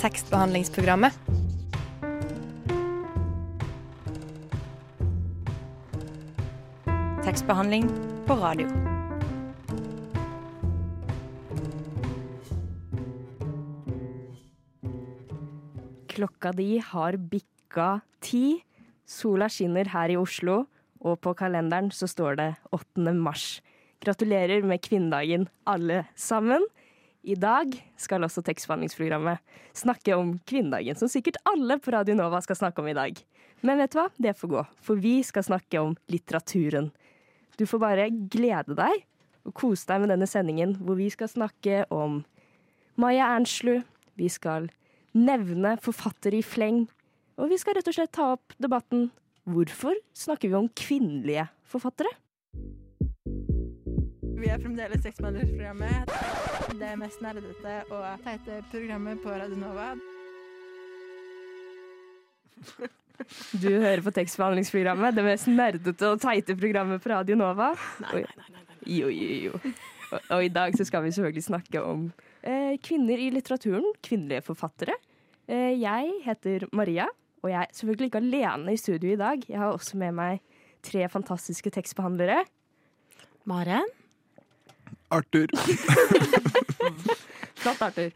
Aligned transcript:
tekstbehandlingsprogrammet. 0.00 1.12
Tekstbehandling 7.24 7.84
på 8.24 8.36
radio. 8.40 8.68
Klokka 16.08 16.52
di 16.56 16.78
har 16.80 17.16
bikka 17.16 18.00
ti. 18.24 18.62
Sola 19.04 19.50
skinner 19.52 19.88
her 19.90 20.08
i 20.08 20.16
Oslo, 20.16 20.64
og 21.04 21.20
på 21.20 21.34
kalenderen 21.36 21.90
så 21.92 22.08
står 22.08 22.40
det 22.40 22.50
8. 22.72 23.12
mars. 23.12 23.60
Gratulerer 24.00 24.64
med 24.64 24.80
kvinnedagen, 24.80 25.48
alle 25.66 26.06
sammen. 26.16 26.64
I 27.20 27.36
dag 27.36 27.74
skal 28.00 28.24
også 28.24 28.40
tekstbehandlingsprogrammet 28.44 29.42
snakke 29.76 30.16
om 30.16 30.38
kvinnedagen, 30.48 30.96
som 30.96 31.10
sikkert 31.10 31.36
alle 31.48 31.76
på 31.82 31.92
Radio 31.92 32.16
Nova 32.16 32.40
skal 32.40 32.56
snakke 32.56 32.80
om 32.80 32.88
i 32.88 32.96
dag. 32.96 33.18
Men 33.60 33.80
vet 33.82 33.92
du 33.92 33.98
hva, 34.00 34.06
det 34.16 34.36
får 34.40 34.52
gå, 34.54 34.62
for 34.80 35.00
vi 35.00 35.18
skal 35.26 35.44
snakke 35.44 35.82
om 35.82 35.92
litteraturen. 36.08 36.88
Du 37.60 37.66
får 37.68 37.82
bare 37.82 38.08
glede 38.32 38.76
deg 38.78 39.04
og 39.44 39.52
kose 39.56 39.84
deg 39.88 40.00
med 40.00 40.14
denne 40.14 40.28
sendingen, 40.30 40.78
hvor 40.80 40.96
vi 40.96 41.10
skal 41.12 41.28
snakke 41.28 41.84
om 41.92 42.22
Maya 43.00 43.28
Ernstlu. 43.34 43.82
Vi 44.16 44.30
skal 44.32 44.70
nevne 45.12 45.76
forfattere 45.84 46.40
i 46.40 46.44
fleng. 46.44 46.86
Og 47.40 47.52
vi 47.52 47.60
skal 47.60 47.76
rett 47.76 47.88
og 47.88 47.96
slett 47.96 48.14
ta 48.16 48.32
opp 48.36 48.56
debatten 48.60 49.10
hvorfor 49.48 49.96
snakker 50.16 50.48
vi 50.48 50.56
om 50.56 50.68
kvinnelige 50.76 51.46
forfattere? 51.68 52.12
Vi 54.40 54.48
er 54.48 54.60
fremdeles 54.60 55.04
Tekstbehandlingsprogrammet. 55.04 56.49
Det 56.70 56.90
mest 57.00 57.22
nerdete 57.24 57.74
og 57.90 58.22
teite 58.24 58.60
programmet 58.70 59.20
på 59.22 59.32
Radio 59.34 59.58
Nova. 59.58 59.88
Du 63.60 63.68
hører 63.68 64.02
på 64.04 64.12
tekstbehandlingsprogrammet, 64.14 65.16
det 65.16 65.24
mest 65.26 65.50
nerdete 65.50 66.12
og 66.12 66.20
teite 66.22 66.56
programmet 66.58 67.02
på 67.02 67.10
Radio 67.12 67.36
Nova. 67.40 67.72
Nei, 68.04 68.22
nei, 68.22 68.36
nei. 68.36 68.48
nei, 68.54 68.64
nei. 68.68 68.78
Jo, 68.98 69.10
jo, 69.12 69.50
jo. 69.50 69.74
Og, 70.10 70.18
og 70.36 70.44
i 70.46 70.52
dag 70.52 70.76
så 70.78 70.86
skal 70.88 71.04
vi 71.04 71.12
selvfølgelig 71.16 71.46
snakke 71.46 71.82
om 71.84 72.06
eh, 72.42 72.76
kvinner 72.82 73.20
i 73.20 73.30
litteraturen, 73.34 73.86
kvinnelige 74.06 74.46
forfattere. 74.46 74.96
Eh, 75.50 75.74
jeg 75.80 76.14
heter 76.24 76.68
Maria, 76.72 77.08
og 77.42 77.50
jeg 77.50 77.60
er 77.60 77.76
selvfølgelig 77.76 78.10
ikke 78.12 78.24
alene 78.24 78.74
i 78.74 78.80
studio 78.80 79.14
i 79.14 79.20
dag. 79.20 79.46
Jeg 79.48 79.58
har 79.58 79.74
også 79.74 79.98
med 80.00 80.16
meg 80.18 80.58
tre 80.86 81.08
fantastiske 81.12 81.70
tekstbehandlere. 81.74 82.44
Maren? 83.50 83.90
Arthur. 85.10 85.50
Flott, 87.62 87.82
Arthur. 87.82 88.10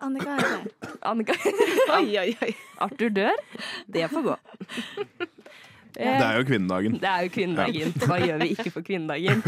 Annika 0.00 0.36
er 0.36 0.46
her. 0.46 0.66
Annika. 1.10 1.34
Oi, 1.98 2.18
oi, 2.20 2.30
oi. 2.42 2.52
Arthur 2.84 3.10
dør. 3.14 3.42
Det 3.86 4.06
får 4.12 4.26
gå. 4.30 4.36
Det 5.98 6.06
er 6.06 6.36
jo 6.36 6.44
kvinnedagen. 6.46 6.92
Det 7.02 7.08
er 7.10 7.24
jo 7.26 7.30
kvinnedagen. 7.34 7.94
Hva 8.06 8.18
gjør 8.22 8.42
vi 8.44 8.52
ikke 8.54 8.70
for 8.70 8.86
kvinnedagen? 8.86 9.40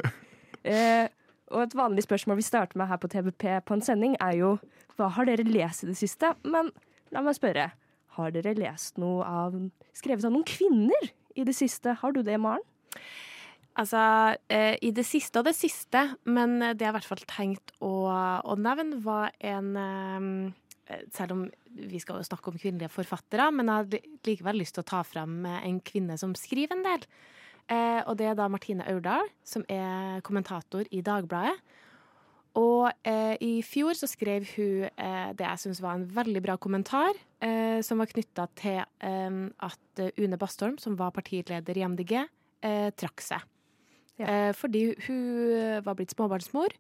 Eh, 0.67 1.07
og 1.55 1.63
et 1.63 1.77
vanlig 1.79 2.03
spørsmål 2.03 2.41
vi 2.41 2.47
starter 2.47 2.81
med 2.81 2.89
her 2.91 2.99
på 2.99 3.11
TVP 3.13 3.45
på 3.69 3.77
en 3.77 3.85
sending, 3.85 4.17
er 4.19 4.35
jo 4.41 4.57
hva 4.99 5.13
har 5.15 5.29
dere 5.29 5.47
lest 5.47 5.85
i 5.85 5.91
det 5.93 5.95
siste? 6.01 6.33
Men 6.43 6.73
la 7.15 7.23
meg 7.23 7.39
spørre, 7.39 7.69
har 8.17 8.35
dere 8.35 8.57
lest 8.59 8.99
noe 8.99 9.23
av 9.23 9.55
skrevet 9.95 10.27
av 10.27 10.35
noen 10.35 10.49
kvinner 10.49 11.11
i 11.39 11.47
det 11.47 11.55
siste? 11.55 11.95
Har 12.01 12.17
du 12.17 12.25
det, 12.27 12.41
Maren? 12.43 12.65
Altså, 13.79 14.01
eh, 14.51 14.75
i 14.83 14.91
det 14.91 15.05
siste 15.07 15.41
og 15.41 15.47
det 15.47 15.55
siste, 15.55 16.03
men 16.27 16.59
det 16.59 16.83
jeg 16.83 16.91
i 16.91 16.97
hvert 16.97 17.07
fall 17.07 17.23
tenkt 17.31 17.71
å, 17.79 18.11
å 18.11 18.57
nevne, 18.59 18.99
var 19.05 19.37
en 19.39 19.77
eh, 19.79 21.05
Selv 21.15 21.37
om 21.37 21.43
vi 21.71 22.01
skal 22.03 22.19
jo 22.19 22.27
snakke 22.27 22.51
om 22.51 22.57
kvinnelige 22.59 22.91
forfattere, 22.91 23.45
men 23.55 23.69
jeg 23.69 23.85
hadde 23.85 24.01
likevel 24.27 24.59
lyst 24.59 24.75
til 24.75 24.83
å 24.83 24.89
ta 24.91 25.05
frem 25.07 25.45
en 25.47 25.77
kvinne 25.87 26.17
som 26.19 26.35
skriver 26.35 26.75
en 26.75 26.83
del. 26.83 27.05
Eh, 27.71 28.01
og 28.11 28.17
det 28.19 28.27
er 28.27 28.35
da 28.35 28.49
Martine 28.51 28.83
Aurdal, 28.91 29.31
som 29.47 29.63
er 29.71 30.19
kommentator 30.27 30.91
i 30.91 31.05
Dagbladet. 31.07 31.55
Og 32.59 32.89
eh, 33.07 33.37
i 33.47 33.61
fjor 33.63 33.95
så 33.95 34.09
skrev 34.11 34.49
hun 34.57 34.89
eh, 34.89 35.31
det 35.39 35.47
jeg 35.47 35.63
syns 35.65 35.83
var 35.85 35.99
en 35.99 36.09
veldig 36.11 36.43
bra 36.43 36.57
kommentar, 36.59 37.15
eh, 37.39 37.79
som 37.87 38.03
var 38.03 38.11
knytta 38.11 38.49
til 38.59 38.81
at 38.83 40.05
Une 40.19 40.39
Bastholm, 40.41 40.79
som 40.83 40.99
var 40.99 41.15
partileder 41.15 41.79
i 41.79 41.87
MDG, 41.87 42.17
trakk 42.99 43.23
seg. 43.25 43.45
Ja. 44.21 44.29
Eh, 44.29 44.53
fordi 44.57 44.91
hun 45.07 45.83
var 45.87 45.97
blitt 45.99 46.13
småbarnsmor, 46.15 46.75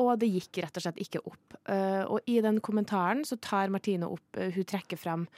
og 0.00 0.14
det 0.18 0.30
gikk 0.32 0.62
rett 0.64 0.78
og 0.78 0.84
slett 0.84 1.02
ikke 1.02 1.22
opp. 1.22 1.58
Eh, 1.70 2.02
og 2.10 2.24
i 2.30 2.40
den 2.44 2.58
kommentaren 2.64 3.22
så 3.26 3.38
tar 3.42 3.72
Martine 3.72 4.08
opp 4.10 4.40
eh, 4.40 4.50
Hun 4.54 4.66
trekker 4.68 5.00
frem 5.00 5.28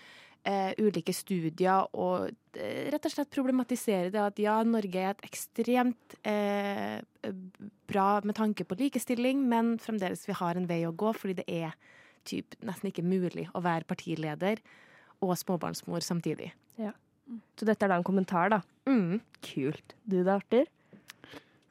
ulike 0.79 1.11
studier 1.11 1.89
og 1.99 2.29
rett 2.55 3.07
og 3.09 3.11
slett 3.11 3.33
problematiserer 3.35 4.13
det 4.15 4.21
at 4.23 4.37
ja, 4.39 4.53
Norge 4.63 5.01
er 5.03 5.09
et 5.11 5.25
ekstremt 5.27 6.15
eh, 6.23 7.01
bra 7.91 8.05
med 8.23 8.37
tanke 8.39 8.63
på 8.63 8.79
likestilling, 8.79 9.41
men 9.51 9.73
fremdeles 9.83 10.23
vi 10.29 10.37
har 10.39 10.55
en 10.55 10.69
vei 10.71 10.85
å 10.87 10.95
gå, 10.95 11.11
fordi 11.19 11.41
det 11.41 11.49
er 11.51 11.75
typ, 12.31 12.55
nesten 12.63 12.93
ikke 12.93 13.03
mulig 13.03 13.49
å 13.59 13.65
være 13.67 13.91
partileder 13.91 14.63
og 15.19 15.35
småbarnsmor 15.35 16.07
samtidig. 16.07 16.53
Så 17.59 17.67
dette 17.67 17.83
er 17.83 17.91
da 17.91 17.99
en 17.99 18.07
kommentar, 18.07 18.55
da. 18.55 18.63
Mm. 18.87 19.19
Kult. 19.43 19.97
Du 20.07 20.21
da, 20.21 20.39
Arthur? 20.39 20.71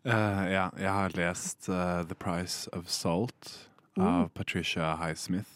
Eh, 0.05 0.43
ja, 0.53 0.67
jeg 0.77 0.91
har 0.93 1.15
lest 1.17 1.65
uh, 1.65 2.03
The 2.05 2.13
Price 2.13 2.69
of 2.77 2.85
Salt 2.93 3.69
av 3.97 4.27
Patricia 4.37 4.91
Highsmith, 4.99 5.49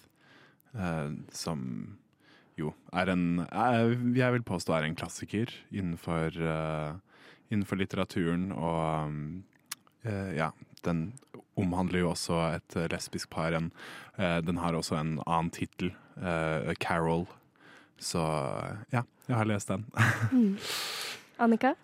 uh, 0.74 1.14
som 1.30 1.62
jo 2.58 2.72
er 2.92 3.12
en 3.14 3.46
Jeg 4.18 4.34
vil 4.34 4.44
påstå 4.44 4.74
er 4.74 4.88
en 4.88 4.98
klassiker 4.98 5.54
innenfor, 5.72 6.34
innenfor 7.48 7.80
litteraturen, 7.80 8.50
og 8.52 9.08
um, 9.08 9.44
ja, 10.36 10.50
den 10.84 11.14
omhandler 11.56 12.02
jo 12.02 12.10
også 12.10 12.42
et 12.58 12.76
lesbisk 12.92 13.30
par. 13.32 13.56
En, 13.56 13.72
den 14.44 14.60
har 14.60 14.76
også 14.76 14.98
en 15.00 15.22
annen 15.24 15.54
tittel, 15.56 15.94
Carol. 16.84 17.30
Så 17.96 18.20
ja, 18.92 19.06
jeg 19.30 19.38
har 19.40 19.48
lest 19.48 19.72
den. 19.72 19.88
Annika? 21.40 21.78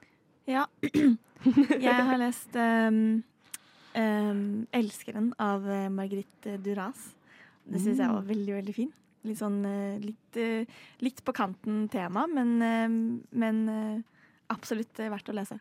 Ja. 0.45 0.67
Jeg 1.85 2.06
har 2.07 2.17
lest 2.17 2.56
um, 2.57 3.23
um, 3.97 4.67
'Elskeren' 4.73 5.33
av 5.41 5.66
uh, 5.66 5.89
Marguerite 5.94 6.57
Duras. 6.61 7.11
Det 7.66 7.81
syns 7.81 7.97
jeg 7.97 8.09
var 8.09 8.25
veldig, 8.25 8.53
veldig 8.59 8.73
fin. 8.78 8.91
Litt 9.25 9.39
sånn 9.39 9.59
uh, 9.66 9.97
litt, 10.01 10.38
uh, 10.38 10.81
litt 11.01 11.22
på 11.25 11.33
kanten 11.33 11.88
tema, 11.89 12.28
men, 12.29 12.57
um, 12.61 12.97
men 13.33 14.03
absolutt 14.53 15.01
verdt 15.01 15.31
å 15.33 15.38
lese. 15.38 15.57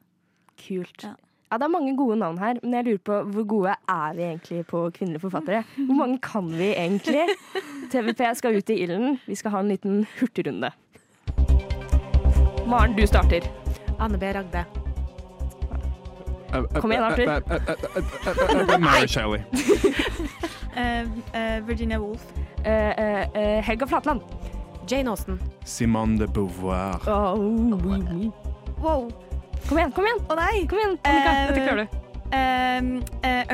Kult. 0.61 1.05
Ja. 1.05 1.15
Ja, 1.53 1.59
Det 1.59 1.66
er 1.69 1.71
mange 1.71 1.93
gode 1.97 2.16
navn 2.19 2.39
her, 2.41 2.59
men 2.65 2.72
jeg 2.75 2.87
lurer 2.89 3.03
på 3.06 3.19
hvor 3.31 3.45
gode 3.47 3.75
er 3.87 4.16
vi 4.16 4.25
egentlig 4.27 4.65
på 4.66 4.81
kvinnelige 4.97 5.22
forfattere? 5.22 5.61
Hvor 5.77 6.01
mange 6.01 6.19
kan 6.25 6.49
vi 6.51 6.72
egentlig? 6.72 7.28
TVP 7.93 8.25
skal 8.34 8.59
ut 8.59 8.72
i 8.75 8.81
ilden. 8.83 9.21
Vi 9.28 9.37
skal 9.39 9.55
ha 9.55 9.61
en 9.62 9.71
liten 9.71 10.03
hurtigrunde. 10.19 10.72
Maren, 12.66 12.97
du 12.97 13.06
starter. 13.06 13.47
Anne 13.99 14.19
B. 14.19 14.32
Ragde. 14.32 14.65
Kom 16.81 16.93
igjen, 16.93 17.05
Arthur. 17.05 18.78
Mary 18.78 19.09
Shelley. 19.09 19.43
Virginia 21.66 21.99
Woolf. 21.99 22.22
Eh, 22.65 22.91
eh, 22.99 23.28
eh, 23.34 23.65
Helga 23.65 23.87
Flatland. 23.87 24.21
Jane 24.87 25.10
Austen. 25.10 25.41
Simone 25.65 26.19
de 26.19 26.27
Beauvoir. 26.27 27.00
Oh, 27.06 27.34
oui, 27.38 28.03
oui. 28.12 28.33
Wow! 28.81 29.10
Kom 29.69 29.78
igjen, 29.78 29.93
kom 29.93 30.04
igjen! 30.04 30.21
Å 30.28 30.37
nei! 30.38 30.65
Kom 30.69 30.81
igjen, 30.81 30.97
Annika. 31.09 31.31
Eh, 31.33 31.47
Dette 31.49 31.62
klarer 31.65 31.84
du. 31.84 31.88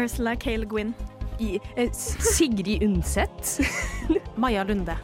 Ursula 0.03 0.35
Cale 0.39 0.67
Gwynn. 0.67 0.95
I, 1.41 1.59
eh, 1.77 1.91
Sigrid 1.93 2.83
Undset. 2.83 3.61
Maja 4.41 4.65
Lunde. 4.65 4.97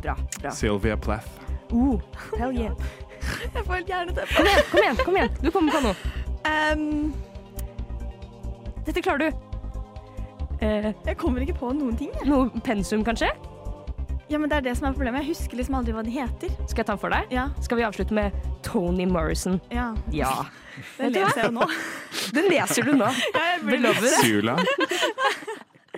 Bra. 0.00 0.16
bra. 0.40 0.50
Sylvia 0.50 0.96
Plath. 0.96 1.28
Uh, 1.72 1.98
hell 2.38 2.52
yeah. 2.52 2.74
Jeg 3.54 3.64
får 3.66 3.74
helt 3.74 3.92
hjerneteppe. 3.92 4.34
Kom 4.36 4.46
igjen, 4.46 4.64
kom 4.70 4.80
igjen! 4.82 4.96
kom 5.04 5.16
igjen 5.20 5.32
Du 5.42 5.50
kommer 5.54 5.76
på 5.76 5.80
noe. 5.84 5.94
Um, 6.46 7.12
Dette 8.86 9.02
klarer 9.04 9.30
du. 9.30 9.46
Uh, 10.60 10.90
jeg 11.06 11.16
kommer 11.20 11.40
ikke 11.44 11.56
på 11.60 11.70
noen 11.72 11.96
ting. 11.96 12.10
jeg. 12.18 12.28
noe 12.28 12.62
pensum, 12.64 13.04
kanskje? 13.06 13.30
Ja, 14.30 14.38
men 14.38 14.50
Det 14.50 14.60
er 14.60 14.64
det 14.68 14.76
som 14.78 14.86
er 14.86 14.94
problemet. 14.94 15.24
Jeg 15.24 15.34
husker 15.34 15.58
liksom 15.58 15.74
aldri 15.80 15.94
hva 15.96 16.04
de 16.06 16.12
heter. 16.14 16.52
Skal 16.70 16.84
jeg 16.84 16.86
ta 16.86 16.94
den 16.94 17.00
for 17.02 17.10
deg? 17.14 17.32
Ja, 17.34 17.48
Skal 17.64 17.80
vi 17.80 17.86
avslutte 17.88 18.14
med 18.14 18.36
Tony 18.62 19.06
Morrison? 19.10 19.60
ja. 19.74 19.90
Ja. 20.14 20.34
Det 20.96 21.10
leser 21.12 21.42
jeg 21.42 21.52
nå. 21.52 21.66
Den 22.36 22.46
leser 22.48 22.86
du 22.86 22.92
nå. 22.96 23.08
Beloved. 23.66 24.12
Sula? 24.22 24.54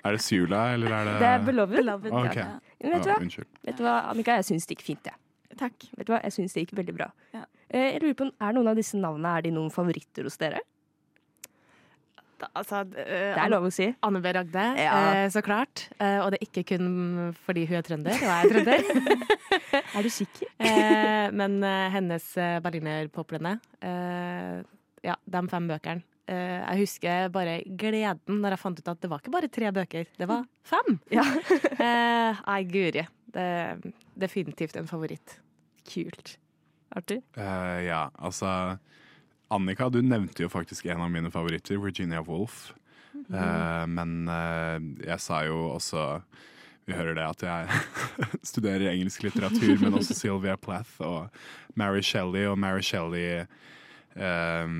Er 0.02 0.16
det 0.16 0.22
Sula, 0.24 0.62
eller 0.74 0.94
er 0.96 1.04
det 1.04 1.12
Det 1.20 1.26
er 1.28 1.44
Beloved. 1.46 1.76
Beloved. 1.76 2.12
okay. 2.12 2.42
Ja. 2.42 2.88
Vet 2.96 3.04
du 3.04 3.10
hva? 3.12 3.44
Vet 3.68 3.76
du 3.78 3.84
hva, 3.84 3.98
Annika? 4.10 4.40
Jeg 4.40 4.48
syns 4.48 4.66
det 4.66 4.74
gikk 4.78 4.86
fint, 4.88 5.10
jeg. 5.12 5.21
Takk. 5.62 5.88
Vet 5.96 6.08
du 6.08 6.12
hva? 6.14 6.20
Jeg 6.26 6.34
syns 6.36 6.54
det 6.56 6.66
gikk 6.66 6.76
veldig 6.82 6.94
bra. 6.98 7.08
Ja. 7.34 7.44
Eh, 7.70 7.92
Jeg 7.94 8.02
lurer 8.02 8.18
på, 8.18 8.28
Er 8.42 8.54
noen 8.56 8.70
av 8.72 8.78
disse 8.78 8.98
navnene 8.98 9.36
er 9.38 9.46
de 9.46 9.54
noen 9.54 9.70
favoritter 9.72 10.26
hos 10.28 10.38
dere? 10.40 10.60
Da, 12.42 12.48
altså, 12.58 12.82
Det 12.90 13.06
er 13.38 13.50
lov 13.52 13.68
å 13.68 13.70
si. 13.72 13.86
Anne 14.02 14.20
B. 14.20 14.32
Ragde, 14.34 14.64
Ja. 14.82 14.94
eh, 15.14 15.28
så 15.30 15.42
klart. 15.46 15.88
Eh, 16.00 16.18
og 16.18 16.32
det 16.32 16.40
er 16.42 16.46
ikke 16.48 16.64
kun 16.74 17.34
fordi 17.46 17.66
hun 17.70 17.78
er 17.78 17.82
trønder, 17.86 18.16
og 18.18 18.26
jeg 18.26 18.44
er 18.44 18.50
trønder. 18.50 18.82
Er 19.96 20.02
du 20.04 20.08
sikker? 20.12 20.48
eh, 20.68 21.30
men 21.32 21.62
eh, 21.64 21.90
hennes 21.94 22.24
eh, 22.36 22.58
berlinerpoplene, 22.64 23.58
eh, 23.80 24.62
ja, 25.04 25.14
de 25.24 25.48
fem 25.48 25.68
bøkene. 25.70 26.02
Uh, 26.30 26.62
jeg 26.70 26.84
husker 26.84 27.28
bare 27.34 27.56
gleden 27.66 28.38
når 28.40 28.54
jeg 28.54 28.60
fant 28.62 28.78
ut 28.78 28.88
at 28.92 29.00
det 29.02 29.08
var 29.10 29.18
ikke 29.20 29.32
bare 29.34 29.48
tre 29.50 29.72
bøker, 29.74 30.06
det 30.16 30.28
var 30.30 30.44
fem. 30.64 30.94
Ja. 31.10 31.24
uh, 31.26 32.38
Nei, 32.46 32.60
guri. 32.70 33.02
Det 33.34 33.42
er 33.42 33.82
definitivt 34.22 34.78
en 34.78 34.86
favoritt. 34.86 35.41
Kult. 35.88 36.36
Arthur? 36.96 37.22
Uh, 37.36 37.80
ja, 37.84 38.10
altså 38.14 38.78
Annika, 39.52 39.88
du 39.88 40.00
nevnte 40.02 40.44
jo 40.44 40.50
faktisk 40.52 40.86
en 40.86 41.02
av 41.04 41.10
mine 41.12 41.30
favoritter, 41.32 41.80
Virginia 41.80 42.22
Woolf. 42.24 42.72
uh, 43.28 43.84
men 43.88 44.28
uh, 44.28 44.78
jeg 45.04 45.20
sa 45.20 45.42
jo 45.44 45.66
også 45.74 46.22
Vi 46.86 46.96
hører 46.96 47.14
det 47.14 47.26
at 47.26 47.42
jeg 47.46 47.82
studerer 48.50 48.90
engelsk 48.90 49.22
litteratur, 49.22 49.76
men 49.80 49.94
også 49.94 50.16
Sylvia 50.18 50.56
Plath 50.56 50.98
og 51.00 51.28
Mary 51.78 52.02
Shelley. 52.02 52.46
Og 52.50 52.58
Mary 52.58 52.82
Shelley, 52.82 53.46
eh, 54.16 54.72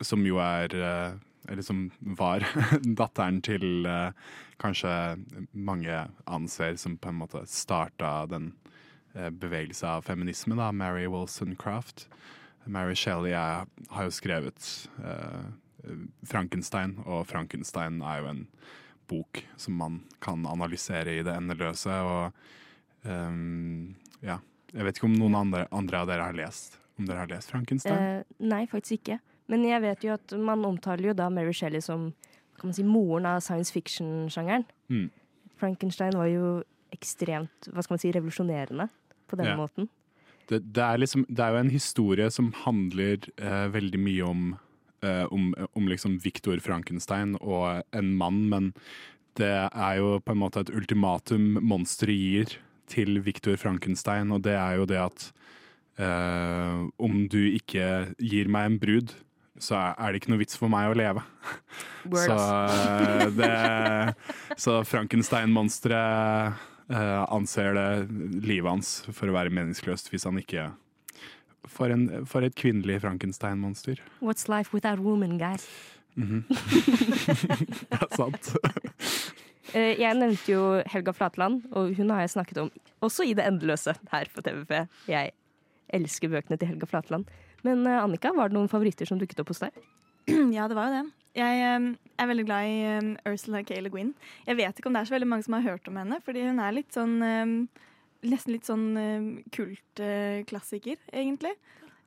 som 0.00 0.24
jo 0.24 0.38
er 0.40 0.72
Eller 1.48 1.62
som 1.62 1.90
var 2.00 2.46
datteren 3.00 3.42
til 3.42 3.84
kanskje 4.58 4.90
mange 5.52 6.00
anser 6.24 6.80
som 6.80 6.96
på 6.96 7.12
en 7.12 7.20
måte 7.20 7.44
starta 7.46 8.24
den 8.26 8.54
bevegelse 9.30 9.86
av 9.88 10.06
feminisme, 10.06 10.56
da, 10.58 10.70
Mary 10.72 11.06
Wollstonecraft. 11.10 12.06
Mary 12.68 12.94
Shelley 12.94 13.32
er, 13.32 13.64
har 13.90 14.08
jo 14.08 14.12
skrevet 14.12 14.68
eh, 15.00 15.48
Frankenstein, 16.28 16.98
og 17.06 17.26
Frankenstein 17.30 18.02
er 18.04 18.22
jo 18.22 18.30
en 18.32 18.44
bok 19.08 19.40
som 19.56 19.78
man 19.80 20.02
kan 20.20 20.44
analysere 20.46 21.16
i 21.16 21.24
det 21.24 21.32
endeløse. 21.32 21.94
Og 22.04 23.08
ehm, 23.08 23.94
ja, 24.20 24.38
jeg 24.74 24.84
vet 24.84 25.00
ikke 25.00 25.08
om 25.08 25.16
noen 25.16 25.38
andre, 25.38 25.64
andre 25.72 26.02
av 26.02 26.10
dere 26.10 26.28
har 26.28 26.36
lest 26.36 26.76
Om 26.98 27.06
dere 27.08 27.22
har 27.22 27.30
lest 27.30 27.52
Frankenstein? 27.52 27.96
Eh, 28.18 28.38
nei, 28.42 28.64
faktisk 28.68 28.98
ikke. 28.98 29.20
Men 29.48 29.64
jeg 29.64 29.80
vet 29.84 30.04
jo 30.04 30.16
at 30.18 30.34
man 30.36 30.66
omtaler 30.68 31.12
jo 31.12 31.16
da 31.16 31.30
Mary 31.32 31.54
Shelley 31.56 31.80
som 31.84 32.10
kan 32.58 32.68
man 32.68 32.74
si, 32.74 32.82
moren 32.82 33.28
av 33.30 33.38
science 33.40 33.70
fiction-sjangeren. 33.70 34.64
Mm. 34.90 35.06
Frankenstein 35.60 36.16
var 36.18 36.26
jo 36.26 36.56
ekstremt 36.92 37.68
hva 37.70 37.84
skal 37.84 37.94
man 37.94 38.02
si, 38.02 38.10
revolusjonerende 38.12 38.88
på 39.28 39.36
den 39.40 39.46
Ja. 39.52 39.56
måten. 39.60 39.88
det, 40.48 40.62
det, 40.72 40.82
er 40.82 40.98
liksom, 40.98 41.26
det 41.28 41.44
er 41.44 41.52
jo 41.52 41.60
en 41.60 41.70
historie 41.74 42.30
som 42.32 42.52
handler 42.64 43.18
eh, 43.36 43.66
veldig 43.74 44.00
mye 44.00 44.24
om, 44.24 44.46
eh, 45.04 45.26
om, 45.30 45.50
om 45.76 45.88
liksom 45.90 46.18
Viktor 46.24 46.58
Frankenstein 46.64 47.36
og 47.40 47.82
en 47.92 48.14
mann, 48.16 48.48
men 48.48 48.72
det 49.38 49.52
er 49.70 49.98
jo 50.00 50.18
på 50.24 50.32
en 50.32 50.40
måte 50.40 50.60
et 50.64 50.72
ultimatum 50.74 51.58
monsteret 51.62 52.16
gir 52.16 52.56
til 52.88 53.20
Viktor 53.22 53.56
Frankenstein, 53.60 54.32
og 54.32 54.42
det 54.48 54.56
er 54.56 54.80
jo 54.80 54.86
det 54.88 54.98
at 55.04 55.28
eh, 56.00 56.88
om 56.98 57.28
du 57.28 57.38
ikke 57.52 58.14
gir 58.18 58.48
meg 58.48 58.66
en 58.72 58.78
brud, 58.80 59.12
så 59.60 59.74
er 59.98 60.12
det 60.14 60.20
ikke 60.22 60.30
noe 60.32 60.40
vits 60.40 60.56
for 60.56 60.70
meg 60.70 60.88
å 60.90 60.96
leve. 60.96 61.22
Word, 62.06 62.30
så, 62.30 62.38
eh, 62.72 63.30
det, 63.36 63.52
så 64.56 64.80
Frankenstein-monsteret 64.86 66.54
anser 66.88 67.74
det 67.76 67.88
livet 68.46 68.70
hans 68.70 68.92
for 69.12 69.28
å 69.28 69.34
være 69.36 69.52
meningsløst 69.52 70.08
hvis 70.12 70.24
han 70.24 70.38
ikke 70.40 70.70
for, 71.68 71.92
en, 71.92 72.24
for 72.28 72.46
et 72.46 72.56
kvinnelig 72.56 73.02
Frankenstein-monster. 73.02 74.00
What's 74.24 74.48
life 74.48 74.72
without 74.72 75.02
woman, 75.04 75.36
guys? 75.38 75.66
Mhm. 76.18 76.44
det 77.90 77.98
er 77.98 78.08
sant. 78.16 78.48
Eh, 79.74 79.98
jeg 80.00 80.16
nevnte 80.16 80.48
jo 80.50 80.62
Helga 80.88 81.12
Flatland, 81.14 81.66
og 81.76 81.92
hun 81.98 82.10
har 82.14 82.24
jeg 82.24 82.32
snakket 82.38 82.62
om 82.64 82.70
også 83.04 83.26
i 83.28 83.34
det 83.36 83.44
endeløse 83.46 83.94
her 84.12 84.30
på 84.34 84.42
TVP. 84.42 84.72
Jeg 85.12 85.34
elsker 85.94 86.32
bøkene 86.32 86.58
til 86.58 86.72
Helga 86.72 86.88
Flatland. 86.88 87.28
Men 87.66 87.84
eh, 87.86 88.00
Annika, 88.00 88.32
var 88.34 88.50
det 88.50 88.58
noen 88.58 88.70
favoritter 88.72 89.08
som 89.08 89.20
dukket 89.20 89.44
opp 89.44 89.52
hos 89.52 89.62
deg? 89.66 89.76
Ja, 90.28 90.66
det 90.68 90.76
var 90.76 90.90
jo 90.90 90.98
det. 90.98 91.17
Jeg 91.36 91.60
eh, 91.64 91.90
er 92.18 92.30
veldig 92.30 92.46
glad 92.48 92.68
i 92.68 92.78
eh, 92.88 93.10
Ursula 93.28 93.62
K. 93.66 93.80
Le 93.82 93.92
Guin. 93.92 94.14
Jeg 94.46 94.58
vet 94.58 94.78
ikke 94.78 94.90
om 94.90 94.96
det 94.96 95.02
er 95.02 95.10
så 95.10 95.16
veldig 95.16 95.28
mange 95.28 95.46
som 95.46 95.58
har 95.58 95.66
hørt 95.66 95.90
om 95.90 95.98
henne, 96.00 96.20
fordi 96.24 96.46
hun 96.46 96.62
er 96.62 96.76
litt 96.76 96.96
sånn 96.96 97.20
eh, 97.24 97.84
Nesten 98.18 98.50
litt 98.50 98.66
sånn 98.66 98.96
kultklassiker, 99.54 100.96
egentlig. 101.14 101.52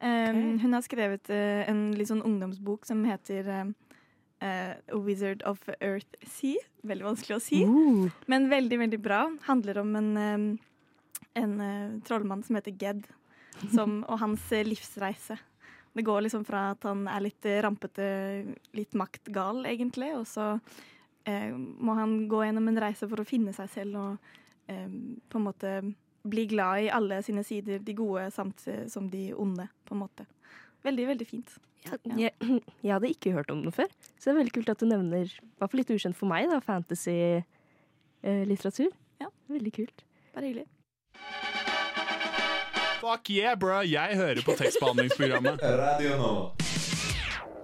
Okay. 0.02 0.58
Hun 0.60 0.74
har 0.74 0.82
skrevet 0.84 1.30
eh, 1.32 1.62
en 1.72 1.94
litt 1.96 2.10
sånn 2.10 2.24
ungdomsbok 2.26 2.84
som 2.84 3.06
heter 3.08 3.48
eh, 3.54 3.70
A 4.42 5.00
Wizard 5.06 5.46
of 5.48 5.62
Earth 5.78 6.18
Sea. 6.28 6.60
Veldig 6.84 7.06
vanskelig 7.06 7.38
å 7.38 7.44
si, 7.46 7.62
Uh, 7.64 8.10
men 8.28 8.50
veldig, 8.50 8.80
veldig 8.82 9.00
bra. 9.00 9.22
Handler 9.46 9.80
om 9.84 9.96
en, 9.96 10.12
en 11.38 11.54
eh, 11.62 11.94
trollmann 12.08 12.42
som 12.44 12.58
heter 12.58 12.74
Ged, 12.76 13.06
som, 13.72 14.02
og 14.10 14.20
hans 14.24 14.50
livsreise. 14.52 15.38
Det 15.94 16.06
går 16.08 16.22
liksom 16.26 16.46
fra 16.48 16.70
at 16.72 16.86
han 16.88 17.04
er 17.12 17.22
litt 17.26 17.46
eh, 17.50 17.60
rampete, 17.64 18.06
litt 18.78 18.94
maktgal, 18.98 19.66
egentlig, 19.68 20.14
og 20.16 20.24
så 20.30 20.54
eh, 21.28 21.52
må 21.52 21.92
han 21.98 22.12
gå 22.32 22.40
gjennom 22.46 22.70
en 22.72 22.82
reise 22.86 23.10
for 23.12 23.22
å 23.22 23.28
finne 23.28 23.52
seg 23.56 23.68
selv 23.74 23.94
og 24.00 24.12
eh, 24.72 24.88
på 25.28 25.36
en 25.40 25.48
måte 25.50 25.70
bli 26.22 26.46
glad 26.46 26.84
i 26.86 26.90
alle 26.94 27.24
sine 27.26 27.44
sider, 27.44 27.80
de 27.84 27.94
gode 27.98 28.32
samt 28.32 28.68
eh, 28.72 28.86
som 28.92 29.10
de 29.12 29.34
onde, 29.34 29.68
på 29.88 29.96
en 29.96 30.04
måte. 30.04 30.26
Veldig, 30.86 31.08
veldig 31.12 31.28
fint. 31.28 31.50
Ja. 31.86 31.92
jeg, 32.18 32.32
jeg 32.86 32.94
hadde 32.94 33.10
ikke 33.10 33.32
hørt 33.36 33.52
om 33.54 33.62
den 33.66 33.76
før, 33.76 33.90
så 34.16 34.24
det 34.30 34.34
er 34.36 34.42
veldig 34.44 34.56
kult 34.60 34.74
at 34.74 34.82
du 34.82 34.86
nevner 34.90 35.22
i 35.26 35.28
hvert 35.58 35.72
fall 35.72 35.82
litt 35.82 35.96
ukjent 35.96 36.18
for 36.18 36.28
meg, 36.32 36.44
da, 36.52 36.58
fantasy-litteratur. 36.66 38.92
Ja. 39.22 39.28
Veldig 39.52 39.74
kult. 39.82 39.98
Bare 40.36 40.46
hyggelig. 40.48 40.68
Fuck 43.02 43.32
yeah, 43.34 43.56
bro! 43.58 43.80
Jeg 43.82 44.14
hører 44.14 44.44
på 44.46 44.54
tekstbehandlingsprogrammet. 44.60 45.62
Radio 45.82 46.18
Nova. 46.20 46.42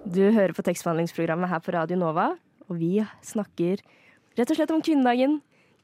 Du 0.10 0.24
hører 0.34 0.54
på 0.58 0.64
tekstbehandlingsprogrammet 0.66 1.52
her 1.52 1.62
på 1.62 1.76
Radio 1.76 2.00
Nova, 2.02 2.32
og 2.66 2.80
vi 2.80 3.04
snakker 3.22 3.84
rett 4.40 4.50
og 4.50 4.58
slett 4.58 4.74
om 4.74 4.82
kvinnedagen. 4.82 5.36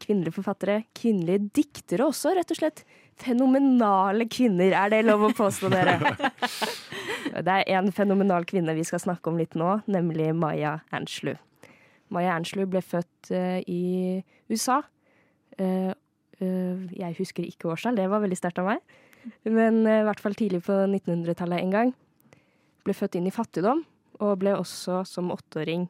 Kvinnelige 0.02 0.34
forfattere, 0.40 0.80
kvinnelige 0.98 1.52
diktere 1.60 2.08
også, 2.08 2.32
rett 2.34 2.50
og 2.50 2.58
slett. 2.58 2.82
Fenomenale 3.22 4.26
kvinner, 4.26 4.74
er 4.74 4.90
det 4.90 5.04
lov 5.06 5.28
å 5.28 5.32
påstå, 5.38 5.70
dere? 5.76 6.00
Det 7.46 7.60
er 7.60 7.78
en 7.78 7.94
fenomenal 7.94 8.50
kvinne 8.50 8.74
vi 8.74 8.88
skal 8.90 9.04
snakke 9.06 9.30
om 9.30 9.38
litt 9.38 9.54
nå, 9.60 9.76
nemlig 9.86 10.32
Maya 10.34 10.80
Angelou. 10.90 11.38
Maya 12.10 12.34
Angelou 12.40 12.66
ble 12.74 12.82
født 12.82 13.30
uh, 13.30 13.62
i 13.70 14.18
USA. 14.50 14.82
Uh, 15.62 15.94
uh, 16.42 16.90
jeg 16.90 17.22
husker 17.22 17.46
ikke 17.46 17.70
årstall, 17.70 18.02
det 18.02 18.10
var 18.10 18.26
veldig 18.26 18.42
sterkt 18.42 18.66
av 18.66 18.74
meg. 18.74 19.02
Men 19.44 19.84
eh, 19.88 20.02
i 20.02 20.08
hvert 20.08 20.22
fall 20.24 20.38
tidlig 20.38 20.64
på 20.68 20.76
1900-tallet 20.86 21.62
en 21.62 21.74
gang. 21.74 21.94
Ble 22.84 22.96
født 22.98 23.18
inn 23.20 23.30
i 23.30 23.34
fattigdom, 23.34 23.84
og 24.24 24.40
ble 24.42 24.56
også 24.58 25.04
som 25.08 25.32
åtteåring 25.34 25.88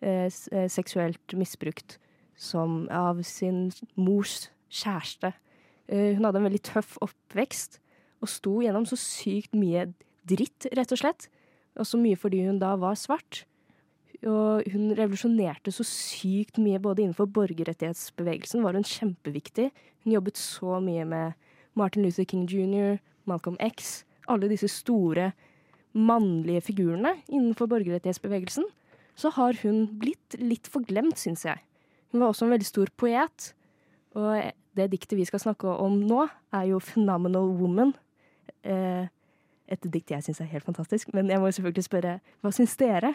eh, 0.00 0.28
eh, 0.28 0.68
seksuelt 0.70 1.36
misbrukt 1.38 1.98
som, 2.38 2.84
av 2.94 3.22
sin 3.26 3.68
mors 3.98 4.48
kjæreste. 4.70 5.32
Hun 5.88 6.26
hadde 6.26 6.36
en 6.36 6.44
veldig 6.44 6.60
tøff 6.68 6.98
oppvekst, 7.00 7.78
og 8.20 8.28
sto 8.28 8.58
gjennom 8.60 8.84
så 8.84 8.98
sykt 9.00 9.54
mye 9.56 9.86
dritt, 10.28 10.66
rett 10.76 10.92
og 10.92 11.00
slett. 11.00 11.30
Og 11.80 11.86
så 11.88 11.96
mye 12.00 12.18
fordi 12.20 12.42
hun 12.44 12.58
da 12.60 12.74
var 12.76 12.98
svart. 13.00 13.46
Og 14.26 14.66
hun 14.72 14.92
revolusjonerte 14.98 15.72
så 15.72 15.86
sykt 15.86 16.58
mye, 16.60 16.80
både 16.82 17.04
innenfor 17.04 17.30
borgerrettighetsbevegelsen 17.32 18.64
var 18.66 18.76
hun 18.76 18.86
kjempeviktig. 18.86 19.70
Hun 20.04 20.14
jobbet 20.18 20.40
så 20.40 20.76
mye 20.84 21.06
med 21.08 21.47
Martin 21.78 22.04
Luther 22.04 22.26
King 22.28 22.46
jr., 22.50 22.98
Malcolm 23.28 23.58
X, 23.62 24.02
alle 24.28 24.50
disse 24.50 24.68
store 24.72 25.32
mannlige 25.96 26.62
figurene 26.68 27.14
innenfor 27.28 27.68
borgerrettighetsbevegelsen, 27.70 28.66
så 29.18 29.32
har 29.34 29.56
hun 29.64 29.86
blitt 29.98 30.36
litt 30.38 30.68
forglemt, 30.70 31.18
syns 31.18 31.44
jeg. 31.46 31.62
Hun 32.12 32.22
var 32.22 32.30
også 32.30 32.46
en 32.46 32.54
veldig 32.54 32.68
stor 32.68 32.90
poet, 32.96 33.52
og 34.16 34.52
det 34.78 34.90
diktet 34.92 35.18
vi 35.18 35.26
skal 35.28 35.42
snakke 35.42 35.68
om 35.82 35.98
nå, 36.06 36.26
er 36.54 36.68
jo 36.70 36.78
'Phenomenal 36.78 37.50
Woman'. 37.58 37.94
Eh, 38.62 39.08
et 39.68 39.92
dikt 39.92 40.10
jeg 40.10 40.24
syns 40.24 40.40
er 40.40 40.52
helt 40.52 40.64
fantastisk, 40.64 41.12
men 41.12 41.28
jeg 41.28 41.40
må 41.40 41.50
selvfølgelig 41.50 41.84
spørre, 41.84 42.20
hva 42.40 42.52
syns 42.52 42.76
dere? 42.76 43.14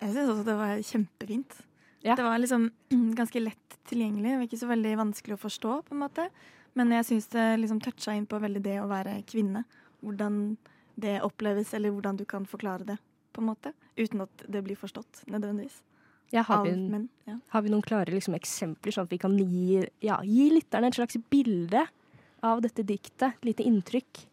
Jeg 0.00 0.12
syns 0.12 0.28
også 0.28 0.44
det 0.44 0.56
var 0.56 0.76
kjempefint. 0.80 1.58
Ja. 2.04 2.14
Det 2.14 2.24
var 2.24 2.38
liksom 2.38 2.70
ganske 3.20 3.40
lett 3.40 3.78
tilgjengelig. 3.88 4.36
og 4.36 4.42
ikke 4.46 4.60
så 4.60 4.70
veldig 4.70 4.96
vanskelig 4.96 5.36
å 5.36 5.42
forstå, 5.42 5.82
på 5.88 5.94
en 5.94 6.02
måte. 6.04 6.28
Men 6.76 6.92
jeg 6.92 7.06
syns 7.08 7.26
det 7.32 7.44
liksom 7.62 7.80
toucha 7.80 8.14
inn 8.16 8.26
på 8.28 8.38
veldig 8.42 8.62
det 8.64 8.76
å 8.82 8.88
være 8.90 9.18
kvinne. 9.28 9.64
Hvordan 10.04 10.56
det 11.00 11.18
oppleves, 11.24 11.72
eller 11.76 11.92
hvordan 11.92 12.16
du 12.20 12.24
kan 12.28 12.44
forklare 12.48 12.84
det, 12.88 12.96
på 13.32 13.42
en 13.42 13.48
måte. 13.50 13.72
Uten 13.96 14.22
at 14.24 14.44
det 14.48 14.62
blir 14.64 14.76
forstått, 14.80 15.24
nødvendigvis. 15.32 15.80
Ja, 16.34 16.42
har, 16.48 16.64
vi, 16.64 16.70
en- 16.74 16.90
men, 16.90 17.08
Ja. 17.26 17.38
har 17.52 17.62
vi 17.62 17.70
noen 17.70 17.82
klare 17.86 18.10
liksom, 18.12 18.34
eksempler, 18.34 18.92
sånn 18.92 19.04
at 19.06 19.10
vi 19.12 19.18
kan 19.18 19.36
gi, 19.38 19.86
ja, 20.02 20.20
gi 20.24 20.50
lytterne 20.50 20.88
et 20.88 20.94
slags 20.98 21.16
bilde 21.30 21.86
av 22.42 22.60
dette 22.62 22.82
diktet? 22.84 23.34
Et 23.40 23.44
lite 23.52 23.64
inntrykk? 23.64 24.24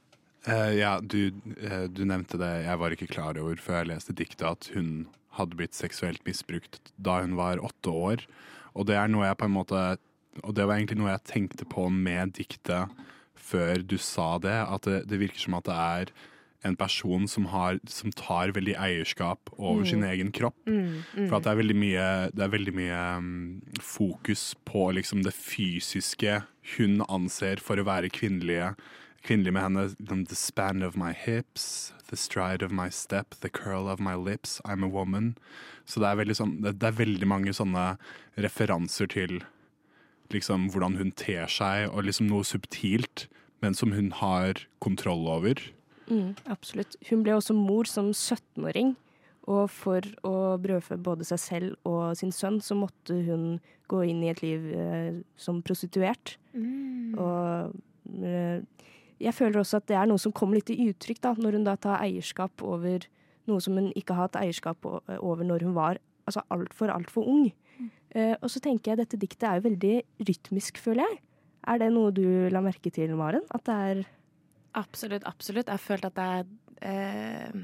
Uh, 0.47 0.73
ja, 0.75 0.99
du, 0.99 1.31
uh, 1.63 1.87
du 1.87 2.03
nevnte 2.03 2.37
det, 2.41 2.65
jeg 2.65 2.79
var 2.81 2.91
ikke 2.91 3.07
klar 3.11 3.37
over 3.39 3.55
før 3.55 3.83
jeg 3.83 3.91
leste 3.93 4.13
diktet 4.15 4.41
at 4.43 4.71
hun 4.73 5.07
hadde 5.37 5.55
blitt 5.55 5.73
seksuelt 5.77 6.19
misbrukt 6.25 6.91
da 6.97 7.21
hun 7.21 7.35
var 7.35 7.57
åtte 7.63 7.87
år. 7.93 8.25
Og 8.75 8.87
det 8.89 8.95
er 8.99 9.07
noe 9.07 9.27
jeg 9.29 9.37
på 9.39 9.45
en 9.47 9.55
måte 9.55 9.83
Og 10.41 10.53
det 10.57 10.65
var 10.65 10.79
egentlig 10.79 10.97
noe 11.01 11.13
jeg 11.13 11.29
tenkte 11.29 11.67
på 11.69 11.87
med 11.93 12.33
diktet 12.39 12.93
før 13.43 13.83
du 13.85 13.97
sa 14.01 14.37
det, 14.41 14.55
at 14.55 14.87
det, 14.87 15.03
det 15.11 15.19
virker 15.21 15.41
som 15.45 15.57
at 15.59 15.67
det 15.67 15.75
er 15.77 16.13
en 16.63 16.77
person 16.79 17.27
som, 17.27 17.45
har, 17.51 17.79
som 17.91 18.11
tar 18.15 18.53
veldig 18.55 18.75
eierskap 18.79 19.51
over 19.57 19.83
sin 19.85 20.03
egen 20.07 20.31
kropp. 20.31 20.55
For 21.27 21.37
at 21.37 21.43
det 21.43 21.51
er 21.51 21.59
veldig 21.59 21.75
mye, 21.75 22.07
det 22.31 22.45
er 22.45 22.53
veldig 22.53 22.73
mye 22.77 22.99
um, 23.19 23.61
fokus 23.83 24.53
på 24.63 24.87
liksom 24.95 25.25
det 25.27 25.35
fysiske 25.35 26.41
hun 26.77 27.03
anser 27.09 27.59
for 27.59 27.79
å 27.79 27.87
være 27.87 28.13
kvinnelige. 28.15 28.73
Kvinnelig 29.27 29.53
med 29.55 29.63
henne. 29.63 29.83
liksom, 29.91 30.25
The 30.31 30.39
span 30.39 30.83
of 30.83 30.95
my 30.95 31.11
hips, 31.11 31.93
the 32.07 32.15
stride 32.15 32.63
of 32.63 32.71
my 32.71 32.89
step, 32.89 33.35
the 33.41 33.49
curl 33.49 33.89
of 33.91 33.99
my 33.99 34.15
lips, 34.15 34.61
I'm 34.63 34.83
a 34.83 34.87
woman. 34.87 35.35
Så 35.85 35.99
det 35.99 36.07
er 36.07 36.19
veldig, 36.23 36.35
sånn, 36.39 36.61
det, 36.63 36.77
det 36.79 36.87
er 36.87 36.99
veldig 37.01 37.27
mange 37.27 37.53
sånne 37.55 37.97
referanser 38.39 39.11
til 39.11 39.41
liksom 40.33 40.69
hvordan 40.73 40.97
hun 40.99 41.13
ter 41.17 41.47
seg, 41.51 41.87
og 41.91 42.07
liksom 42.07 42.29
noe 42.31 42.45
subtilt, 42.47 43.27
men 43.63 43.77
som 43.77 43.93
hun 43.95 44.11
har 44.19 44.65
kontroll 44.83 45.27
over. 45.31 45.61
Mm, 46.09 46.33
absolutt. 46.51 46.97
Hun 47.09 47.23
ble 47.23 47.37
også 47.37 47.55
mor 47.55 47.87
som 47.89 48.11
17-åring. 48.11 48.95
Og 49.51 49.67
for 49.75 50.05
å 50.23 50.55
brødfø 50.63 50.95
både 51.03 51.25
seg 51.27 51.39
selv 51.41 51.87
og 51.89 52.15
sin 52.15 52.31
sønn, 52.31 52.61
så 52.63 52.77
måtte 52.79 53.17
hun 53.27 53.57
gå 53.91 54.05
inn 54.07 54.21
i 54.23 54.29
et 54.31 54.39
liv 54.43 54.69
eh, 54.71 55.17
som 55.35 55.59
prostituert. 55.65 56.37
Og 57.19 57.73
eh, 58.23 58.63
jeg 59.23 59.35
føler 59.35 59.59
også 59.59 59.81
at 59.81 59.89
det 59.91 59.97
er 59.99 60.07
noe 60.07 60.21
som 60.21 60.31
kommer 60.35 60.59
litt 60.59 60.69
til 60.71 60.93
uttrykk 60.93 61.19
da, 61.23 61.33
når 61.35 61.59
hun 61.59 61.67
da 61.67 61.75
tar 61.75 61.99
eierskap 62.05 62.63
over 62.63 63.03
noe 63.49 63.63
som 63.63 63.75
hun 63.75 63.91
ikke 63.99 64.15
har 64.15 64.29
hatt 64.29 64.39
eierskap 64.39 64.87
over 64.87 65.43
når 65.43 65.67
hun 65.67 65.75
var 65.75 65.99
altså 66.23 66.43
altfor, 66.53 66.93
altfor 66.93 67.27
ung. 67.27 67.49
Eh, 68.13 68.35
og 68.39 68.49
så 68.51 68.61
tenker 68.63 68.93
jeg 68.93 69.01
dette 69.01 69.19
diktet 69.19 69.47
er 69.49 69.59
jo 69.59 69.67
veldig 69.67 69.93
rytmisk, 70.29 70.81
føler 70.81 71.07
jeg. 71.07 71.21
Er 71.71 71.79
det 71.79 71.89
noe 71.95 72.11
du 72.13 72.25
la 72.51 72.61
merke 72.63 72.91
til, 72.93 73.15
Maren? 73.17 73.45
At 73.55 73.65
det 73.69 73.77
er 73.87 74.03
Absolutt, 74.73 75.25
absolutt. 75.29 75.69
Jeg 75.69 75.81
følte 75.83 76.09
at 76.09 76.17
jeg 76.17 76.47
uh, 76.81 77.59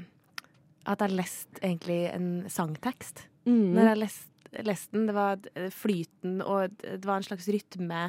At 0.92 1.02
jeg 1.02 1.16
leste 1.18 1.58
egentlig 1.58 2.04
en 2.12 2.28
sangtekst. 2.46 3.24
Mm. 3.48 3.74
Når 3.74 3.88
jeg 3.88 3.98
leste, 3.98 4.62
lest 4.66 4.94
den, 4.94 5.08
det 5.08 5.16
var 5.16 5.42
flyten 5.74 6.38
og 6.44 6.76
det 6.78 7.02
var 7.02 7.18
en 7.18 7.26
slags 7.26 7.50
rytme. 7.50 8.04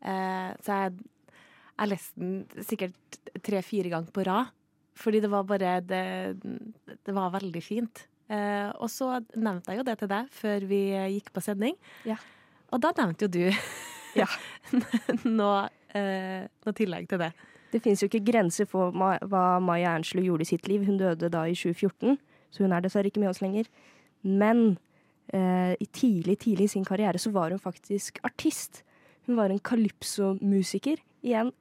Uh, 0.00 0.56
så 0.64 0.80
jeg, 0.80 0.96
jeg 1.76 1.92
leste 1.92 2.24
den 2.24 2.64
sikkert 2.64 3.20
tre-fire 3.44 3.92
ganger 3.92 4.16
på 4.16 4.24
rad. 4.26 4.52
Fordi 4.96 5.20
det 5.20 5.28
var 5.28 5.44
bare 5.44 5.78
Det, 5.84 6.04
det 7.04 7.14
var 7.14 7.36
veldig 7.36 7.62
fint. 7.62 8.06
Eh, 8.26 8.70
og 8.82 8.88
så 8.90 9.20
nevnte 9.38 9.72
jeg 9.72 9.80
jo 9.80 9.86
det 9.86 9.98
til 10.00 10.10
deg 10.10 10.30
før 10.34 10.66
vi 10.70 10.80
gikk 11.16 11.32
på 11.34 11.42
sending. 11.44 11.76
Ja. 12.08 12.18
Og 12.74 12.82
da 12.82 12.92
nevnte 12.96 13.28
jo 13.28 13.34
du 13.36 13.44
Ja. 14.16 14.26
noe, 15.38 15.68
eh, 15.94 16.48
noe 16.64 16.76
tillegg 16.76 17.08
til 17.10 17.20
det. 17.22 17.30
Det 17.72 17.82
fins 17.84 18.00
jo 18.02 18.08
ikke 18.08 18.24
grenser 18.24 18.68
for 18.70 18.94
hva 18.94 19.44
Maya 19.60 19.92
Angelou 19.96 20.24
gjorde 20.24 20.46
i 20.46 20.50
sitt 20.54 20.68
liv. 20.70 20.86
Hun 20.86 20.98
døde 21.00 21.28
da 21.32 21.44
i 21.44 21.54
2014, 21.54 22.16
så 22.54 22.64
hun 22.64 22.72
er 22.72 22.84
dessverre 22.84 23.10
ikke 23.10 23.20
med 23.22 23.32
oss 23.34 23.42
lenger. 23.44 23.68
Men 24.24 24.78
eh, 25.34 25.74
i 25.76 25.86
tidlig, 25.92 26.38
tidlig 26.46 26.70
i 26.70 26.74
sin 26.76 26.86
karriere 26.86 27.20
så 27.20 27.32
var 27.34 27.52
hun 27.52 27.62
faktisk 27.62 28.22
artist. 28.26 28.82
Hun 29.26 29.36
var 29.38 29.52
en 29.52 29.60
calypso-musiker. 29.60 31.02
Igjen 31.26 31.52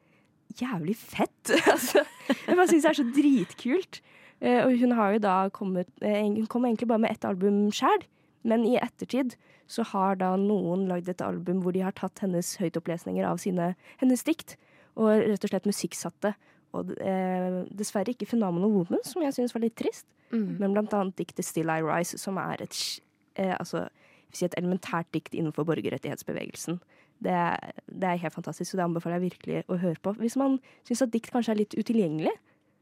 jævlig 0.55 0.95
fett. 0.97 1.51
altså, 1.73 2.05
jeg 2.29 2.55
bare 2.55 2.69
syns 2.69 2.85
det 2.85 2.91
er 2.91 2.99
så 3.01 3.07
dritkult. 3.17 4.01
Eh, 4.41 4.61
og 4.65 4.75
hun 4.79 4.91
har 4.97 5.13
jo 5.15 5.19
da 5.23 5.35
kommet 5.49 5.87
eh, 6.01 6.21
Hun 6.23 6.47
kom 6.51 6.65
egentlig 6.65 6.87
bare 6.87 6.99
med 6.99 7.11
ett 7.11 7.25
album 7.25 7.69
sjæl, 7.71 8.03
men 8.43 8.65
i 8.67 8.75
ettertid 8.77 9.35
så 9.67 9.81
har 9.89 10.15
da 10.19 10.35
noen 10.37 10.87
lagd 10.89 11.07
et 11.09 11.21
album 11.25 11.61
hvor 11.63 11.73
de 11.73 11.81
har 11.81 11.95
tatt 11.97 12.19
hennes 12.21 12.51
høytopplesninger 12.61 13.25
av 13.25 13.39
sine, 13.41 13.71
hennes 13.97 14.23
dikt, 14.27 14.57
og 14.95 15.09
rett 15.09 15.47
og 15.47 15.49
slett 15.49 15.65
musikksatt 15.65 16.19
det. 16.21 16.33
Og 16.75 16.91
eh, 16.99 17.63
dessverre 17.73 18.11
ikke 18.13 18.27
'Phenomenal 18.27 18.69
Woman', 18.69 19.03
som 19.03 19.23
jeg 19.23 19.33
syns 19.33 19.55
var 19.55 19.61
litt 19.61 19.75
trist, 19.75 20.05
Mm. 20.33 20.57
men 20.59 20.73
blant 20.73 20.93
annet 20.93 21.15
diktet 21.15 21.45
'Still 21.45 21.69
I 21.69 21.81
Rise', 21.81 22.17
som 22.17 22.37
er 22.37 22.61
et, 22.61 22.99
eh, 23.35 23.55
altså, 23.59 23.87
si 24.33 24.43
et 24.45 24.55
elementært 24.57 25.05
dikt 25.13 25.33
innenfor 25.33 25.63
borgerrettighetsbevegelsen. 25.65 26.79
Det 27.23 27.31
er, 27.31 27.71
det 27.87 28.03
er 28.03 28.17
helt 28.17 28.33
fantastisk, 28.33 28.73
og 28.73 28.77
det 28.77 28.83
anbefaler 28.83 29.19
jeg 29.19 29.31
virkelig 29.31 29.63
å 29.69 29.77
høre 29.79 29.95
på. 30.01 30.13
Hvis 30.17 30.35
man 30.35 30.59
syns 30.83 31.01
at 31.01 31.11
dikt 31.11 31.31
kanskje 31.31 31.51
er 31.51 31.61
litt 31.61 31.75
utilgjengelig, 31.77 32.33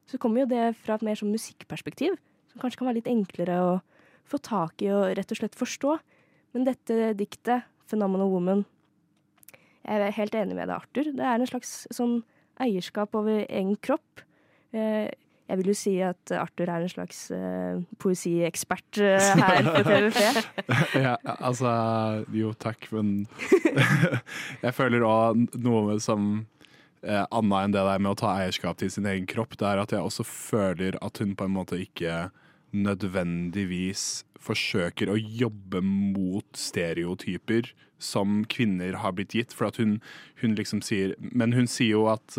så 0.09 0.19
kommer 0.21 0.43
jo 0.43 0.51
det 0.51 0.73
fra 0.83 0.97
et 0.97 1.05
mer 1.05 1.17
sånn 1.19 1.33
musikkperspektiv, 1.33 2.17
som 2.51 2.61
kanskje 2.61 2.81
kan 2.81 2.89
være 2.89 2.99
litt 3.01 3.11
enklere 3.11 3.59
å 3.61 3.71
få 4.29 4.39
tak 4.43 4.83
i 4.83 4.91
og 4.93 5.13
rett 5.17 5.33
og 5.33 5.39
slett 5.39 5.57
forstå. 5.57 5.97
Men 6.53 6.67
dette 6.67 7.13
diktet, 7.17 7.65
'Phenomenal 7.87 8.31
Woman', 8.31 8.65
jeg 9.83 9.99
er 9.99 10.15
helt 10.15 10.35
enig 10.35 10.55
med 10.55 10.69
deg, 10.69 10.77
Arthur. 10.77 11.11
Det 11.11 11.25
er 11.27 11.35
en 11.35 11.49
slags 11.49 11.87
sånn 11.91 12.21
eierskap 12.61 13.15
over 13.19 13.43
egen 13.49 13.75
kropp. 13.83 14.23
Eh, 14.71 15.09
jeg 15.49 15.59
vil 15.59 15.69
jo 15.69 15.75
si 15.75 15.93
at 16.01 16.31
Arthur 16.31 16.69
er 16.71 16.85
en 16.85 16.89
slags 16.89 17.17
uh, 17.35 17.81
poesiekspert 17.99 18.99
uh, 19.03 19.19
her 19.37 19.67
på 19.67 19.81
TVP. 19.85 20.21
ja, 21.05 21.17
altså 21.35 21.73
Jo, 22.33 22.53
takk, 22.55 22.87
men 22.95 23.27
jeg 24.63 24.73
føler 24.73 25.03
òg 25.05 25.59
noe 25.59 25.99
som 26.01 26.45
eh, 27.03 27.25
annet 27.29 27.59
enn 27.59 27.75
det 27.75 27.85
der 27.87 28.01
med 28.01 28.13
å 28.13 28.19
ta 28.23 28.33
eierskap 28.39 28.79
til 28.79 28.91
sin 28.93 29.07
egen 29.09 29.27
kropp, 29.29 29.57
det 29.59 29.69
er 29.69 29.83
at 29.83 29.93
jeg 29.95 30.03
også 30.03 30.25
føler 30.27 30.97
at 31.03 31.21
hun 31.21 31.35
på 31.37 31.47
en 31.47 31.55
måte 31.57 31.79
ikke 31.81 32.29
nødvendigvis 32.73 34.23
forsøker 34.43 35.11
å 35.11 35.19
jobbe 35.19 35.83
mot 35.85 36.47
stereotyper 36.57 37.69
som 38.01 38.41
kvinner 38.51 38.97
har 38.99 39.13
blitt 39.15 39.35
gitt. 39.37 39.53
For 39.55 39.69
at 39.69 39.77
hun, 39.79 39.99
hun 40.41 40.57
liksom 40.57 40.81
sier 40.83 41.13
Men 41.21 41.53
hun 41.55 41.69
sier 41.69 41.93
jo 41.93 42.07
at 42.11 42.35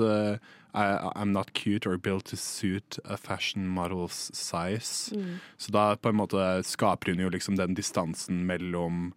I, 0.74 0.84
I'm 1.14 1.32
not 1.32 1.54
cute 1.54 1.86
or 1.86 1.96
built 1.96 2.26
to 2.26 2.36
suit 2.36 2.98
a 3.04 3.16
fashion 3.16 3.68
model's 3.70 4.28
size. 4.34 5.14
Så 5.56 5.72
da 5.72 5.94
på 5.96 6.10
en 6.10 6.18
måte 6.18 6.42
skaper 6.66 7.14
hun 7.14 7.22
jo 7.22 7.30
liksom 7.30 7.56
den 7.56 7.78
distansen 7.78 8.42
mellom 8.50 9.14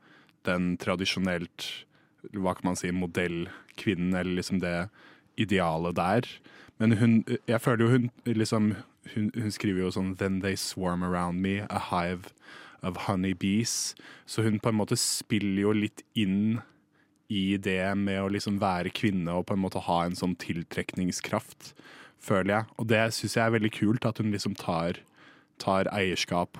den 0.47 0.77
tradisjonelt 0.77 1.65
hva 2.33 2.55
kan 2.57 2.71
man 2.71 2.79
si, 2.79 2.91
modellkvinnen, 2.91 4.15
eller 4.17 4.39
liksom 4.39 4.61
det 4.61 4.89
idealet 5.37 5.97
der. 5.97 6.29
Men 6.77 6.97
hun, 6.99 7.17
jeg 7.47 7.61
føler 7.61 7.85
jo 7.85 7.91
hun 7.95 8.09
liksom 8.25 8.75
hun, 9.13 9.29
hun 9.35 9.53
skriver 9.53 9.85
jo 9.85 9.91
sånn 9.93 10.15
Then 10.19 10.41
they 10.43 10.57
swarm 10.59 11.03
around 11.05 11.41
me, 11.41 11.61
a 11.69 11.79
hive 11.89 12.33
of 12.85 13.07
honeybees. 13.07 13.95
Så 14.25 14.43
hun 14.45 14.59
på 14.59 14.71
en 14.73 14.79
måte 14.79 14.97
spiller 14.99 15.63
jo 15.63 15.73
litt 15.75 16.03
inn 16.17 16.59
i 17.33 17.57
det 17.59 17.81
med 17.99 18.21
å 18.23 18.29
liksom 18.31 18.59
være 18.61 18.93
kvinne 18.95 19.33
og 19.35 19.47
på 19.49 19.55
en 19.57 19.63
måte 19.63 19.81
ha 19.83 19.97
en 20.05 20.15
sånn 20.15 20.35
tiltrekningskraft, 20.39 21.73
føler 22.23 22.53
jeg. 22.53 22.69
Og 22.79 22.87
det 22.91 23.01
syns 23.15 23.35
jeg 23.35 23.43
er 23.43 23.55
veldig 23.57 23.73
kult, 23.75 24.07
at 24.07 24.21
hun 24.21 24.31
liksom 24.31 24.55
tar, 24.59 25.01
tar 25.59 25.89
eierskap 25.91 26.59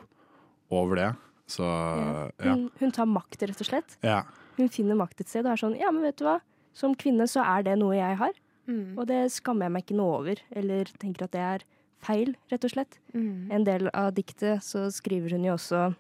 over 0.74 1.00
det. 1.00 1.12
Så 1.48 1.63
ja. 1.63 2.51
Hun, 2.51 2.67
hun 2.81 2.91
tar 2.91 3.07
makt, 3.07 3.39
rett 3.48 3.63
og 3.63 3.69
slett. 3.69 3.98
ja. 4.03 4.24
Hun 4.57 4.72
finner 4.74 4.98
makt 4.98 5.19
et 5.22 5.29
sted 5.29 5.46
og 5.46 5.51
er 5.51 5.60
sånn 5.62 5.75
Ja, 5.77 5.91
men 5.93 6.01
vet 6.01 6.17
du 6.17 6.24
hva? 6.25 6.39
Som 6.74 6.96
kvinne 6.98 7.27
så 7.29 7.43
er 7.46 7.62
det 7.67 7.75
noe 7.77 7.93
jeg 7.93 8.15
har, 8.17 8.31
Mm. 8.67 8.97
og 9.00 9.07
det 9.07 9.31
skammer 9.31 9.65
jeg 9.65 9.71
meg 9.71 9.86
ikke 9.86 9.95
noe 10.00 10.17
over. 10.19 10.41
Eller 10.51 10.89
tenker 11.00 11.24
at 11.27 11.31
det 11.31 11.41
er 11.41 11.63
feil, 12.03 12.36
rett 12.51 12.65
og 12.67 12.74
slett. 12.74 13.00
Mm. 13.13 13.47
En 13.51 13.63
del 13.67 13.89
av 13.93 14.13
diktet 14.17 14.63
så 14.63 14.88
skriver 14.93 15.31
hun 15.38 15.47
jo 15.47 15.55
også 15.57 15.93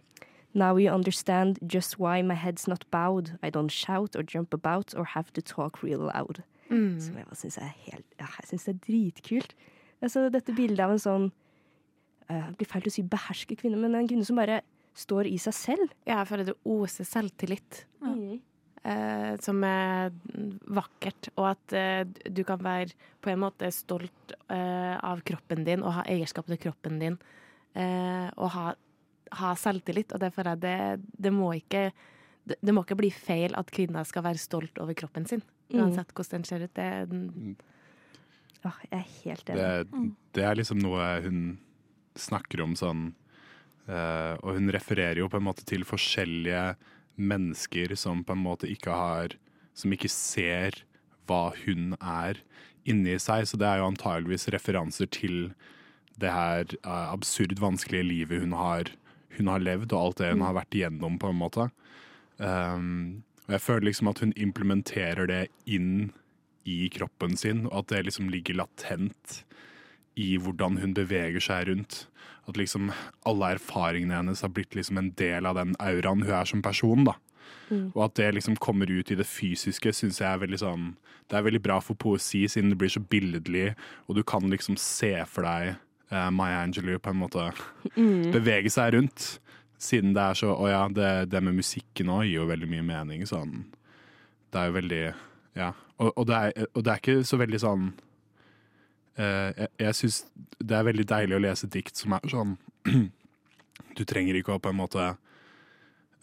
Now 0.57 0.77
you 0.79 0.89
understand 0.89 1.59
just 1.61 1.99
why 1.99 2.21
my 2.21 2.33
head's 2.33 2.67
not 2.67 2.85
bowed. 2.89 3.37
I 3.43 3.49
don't 3.51 3.69
shout 3.71 4.15
or 4.15 4.23
jump 4.23 4.53
about 4.53 4.95
or 4.95 5.03
have 5.03 5.31
to 5.33 5.41
talk 5.41 5.83
real 5.83 5.99
loud. 6.09 6.41
Mm. 6.69 6.99
Som 6.99 7.17
jeg 7.17 7.25
syns 7.39 7.57
er 7.61 7.73
helt 7.85 8.05
Ja, 8.19 8.25
jeg 8.41 8.47
syns 8.49 8.65
det 8.65 8.73
er 8.75 8.79
dritkult. 8.87 9.53
Altså, 10.01 10.27
dette 10.29 10.53
bildet 10.55 10.83
av 10.83 10.91
en 10.91 10.99
sånn 11.01 11.27
uh, 12.29 12.47
Det 12.49 12.57
blir 12.59 12.69
feil 12.71 12.89
å 12.89 12.93
si 12.93 13.03
beherske 13.03 13.55
kvinne, 13.59 13.77
men 13.79 13.95
en 13.95 14.09
kvinne 14.09 14.25
som 14.27 14.39
bare 14.39 14.61
står 14.97 15.29
i 15.29 15.37
seg 15.37 15.53
selv. 15.53 15.91
Ja, 16.07 16.19
jeg 16.23 16.27
føler 16.31 16.47
det 16.49 16.55
oser 16.65 17.05
selvtillit. 17.05 17.83
eh, 18.01 18.16
som 19.43 19.63
er 19.67 20.13
vakkert, 20.71 21.31
og 21.35 21.49
at 21.51 21.75
eh, 21.75 22.03
du 22.31 22.43
kan 22.47 22.61
være 22.63 22.95
på 23.23 23.31
en 23.33 23.41
måte 23.41 23.69
stolt 23.75 24.35
eh, 24.47 24.95
av 24.95 25.23
kroppen 25.27 25.65
din 25.67 25.83
og 25.83 25.97
ha 25.99 26.05
eierskap 26.07 26.47
til 26.47 26.61
kroppen 26.67 26.99
din. 27.01 27.17
eh, 27.75 28.29
og 28.37 28.51
ha, 28.55 28.73
ha 29.41 29.55
selvtillit. 29.59 30.13
Og 30.15 30.23
derfor 30.23 30.53
er 30.53 30.61
det, 30.61 30.77
det 31.17 31.33
må 31.33 31.51
ikke 31.57 31.89
det, 32.47 32.71
må 32.71 32.85
ikke 32.85 32.99
bli 32.99 33.11
feil 33.11 33.55
at 33.59 33.71
kvinner 33.75 34.07
skal 34.07 34.23
være 34.23 34.39
stolt 34.39 34.79
over 34.79 34.95
kroppen 34.95 35.27
sin. 35.27 35.43
Mm. 35.67 35.81
Uansett 35.81 36.13
hvordan 36.15 36.43
den 36.43 36.47
ser 36.47 36.63
ut. 36.63 36.75
Det, 36.77 37.55
Åh, 38.65 38.77
jeg 38.87 38.97
er 38.97 39.07
helt 39.23 39.49
enig. 39.51 39.63
Det, 39.63 40.11
det 40.37 40.45
er 40.47 40.59
liksom 40.59 40.79
noe 40.81 41.07
hun 41.25 41.41
snakker 42.17 42.63
om 42.63 42.73
sånn 42.73 43.03
eh, 43.85 44.33
Og 44.41 44.57
hun 44.57 44.71
refererer 44.73 45.21
jo 45.21 45.27
på 45.29 45.37
en 45.37 45.45
måte 45.45 45.65
til 45.67 45.85
forskjellige 45.85 46.63
mennesker 47.17 47.95
som 47.97 48.23
på 48.23 48.35
en 48.35 48.45
måte 48.45 48.69
ikke 48.69 48.93
har 48.93 49.37
Som 49.77 49.93
ikke 49.93 50.09
ser 50.09 50.79
hva 51.29 51.51
hun 51.65 51.91
er 52.01 52.39
inni 52.87 53.17
seg. 53.21 53.45
Så 53.45 53.59
det 53.61 53.67
er 53.67 53.77
jo 53.77 53.91
antageligvis 53.91 54.47
referanser 54.49 55.05
til 55.13 55.51
det 56.17 56.31
her 56.33 56.65
uh, 56.81 57.11
absurd 57.13 57.59
vanskelige 57.61 58.07
livet 58.07 58.41
hun 58.41 58.55
har, 58.57 58.89
hun 59.37 59.51
har 59.51 59.61
levd, 59.61 59.93
og 59.93 59.99
alt 59.99 60.23
det 60.23 60.31
hun 60.33 60.41
har 60.41 60.55
vært 60.57 60.73
igjennom, 60.73 61.19
på 61.21 61.29
en 61.29 61.37
måte. 61.37 61.67
Um, 62.41 63.21
og 63.45 63.53
jeg 63.53 63.65
føler 63.67 63.89
liksom 63.91 64.09
at 64.09 64.23
hun 64.23 64.33
implementerer 64.33 65.29
det 65.29 65.43
inn 65.69 66.09
i 66.67 66.87
kroppen 66.91 67.37
sin, 67.39 67.67
og 67.69 67.83
at 67.83 67.93
det 67.93 68.07
liksom 68.09 68.31
ligger 68.33 68.57
latent 68.59 69.43
i 70.17 70.33
hvordan 70.41 70.81
hun 70.81 70.95
beveger 70.97 71.43
seg 71.43 71.69
rundt. 71.69 72.07
At 72.47 72.57
liksom 72.59 72.91
alle 73.27 73.53
erfaringene 73.57 74.21
hennes 74.21 74.43
har 74.45 74.51
blitt 74.55 74.75
liksom 74.77 74.99
en 75.01 75.11
del 75.19 75.45
av 75.45 75.57
den 75.59 75.75
auraen 75.83 76.23
hun 76.23 76.35
er 76.35 76.47
som 76.47 76.61
person. 76.63 77.03
da. 77.07 77.17
Mm. 77.69 77.91
Og 77.95 78.05
at 78.05 78.15
det 78.19 78.33
liksom 78.37 78.55
kommer 78.63 78.91
ut 78.91 79.11
i 79.11 79.17
det 79.19 79.27
fysiske, 79.27 79.91
syns 79.93 80.21
jeg 80.21 80.27
er 80.29 80.39
veldig 80.39 80.59
sånn 80.61 80.85
Det 81.27 81.35
er 81.35 81.43
veldig 81.43 81.59
bra 81.59 81.81
for 81.83 81.99
poesi, 81.99 82.45
siden 82.47 82.71
det 82.71 82.77
blir 82.79 82.91
så 82.91 83.01
billedlig, 83.03 83.73
og 84.07 84.15
du 84.15 84.23
kan 84.23 84.47
liksom 84.47 84.77
se 84.79 85.11
for 85.27 85.43
deg 85.43 85.73
uh, 86.13 86.29
Maya 86.31 86.61
Angelou 86.63 87.01
på 87.03 87.11
en 87.11 87.19
måte 87.19 87.49
mm. 87.97 88.31
bevege 88.31 88.71
seg 88.71 88.93
rundt. 88.95 89.25
Siden 89.77 90.15
det 90.15 90.23
er 90.23 90.39
så 90.39 90.53
Å 90.55 90.69
ja, 90.71 90.85
det, 90.87 91.27
det 91.33 91.41
med 91.43 91.59
musikken 91.59 92.13
òg 92.13 92.23
gir 92.29 92.39
jo 92.39 92.47
veldig 92.47 92.69
mye 92.71 92.85
mening. 92.87 93.27
Sånn. 93.27 93.65
Det 94.51 94.61
er 94.61 94.71
jo 94.71 94.77
veldig 94.79 95.03
Ja. 95.57 95.73
Og, 95.97 96.13
og, 96.13 96.23
det 96.29 96.37
er, 96.37 96.67
og 96.77 96.83
det 96.85 96.93
er 96.93 96.99
ikke 97.01 97.25
så 97.25 97.39
veldig 97.41 97.59
sånn 97.59 97.85
Jeg, 99.17 99.69
jeg 99.81 99.97
syns 99.97 100.17
det 100.61 100.75
er 100.77 100.85
veldig 100.85 101.05
deilig 101.09 101.37
å 101.37 101.41
lese 101.41 101.69
dikt 101.73 101.97
som 101.97 102.13
er 102.17 102.27
sånn 102.29 102.51
Du 103.97 104.03
trenger 104.05 104.37
ikke 104.37 104.53
å 104.53 104.61
på 104.61 104.69
en 104.69 104.77
måte 104.77 105.05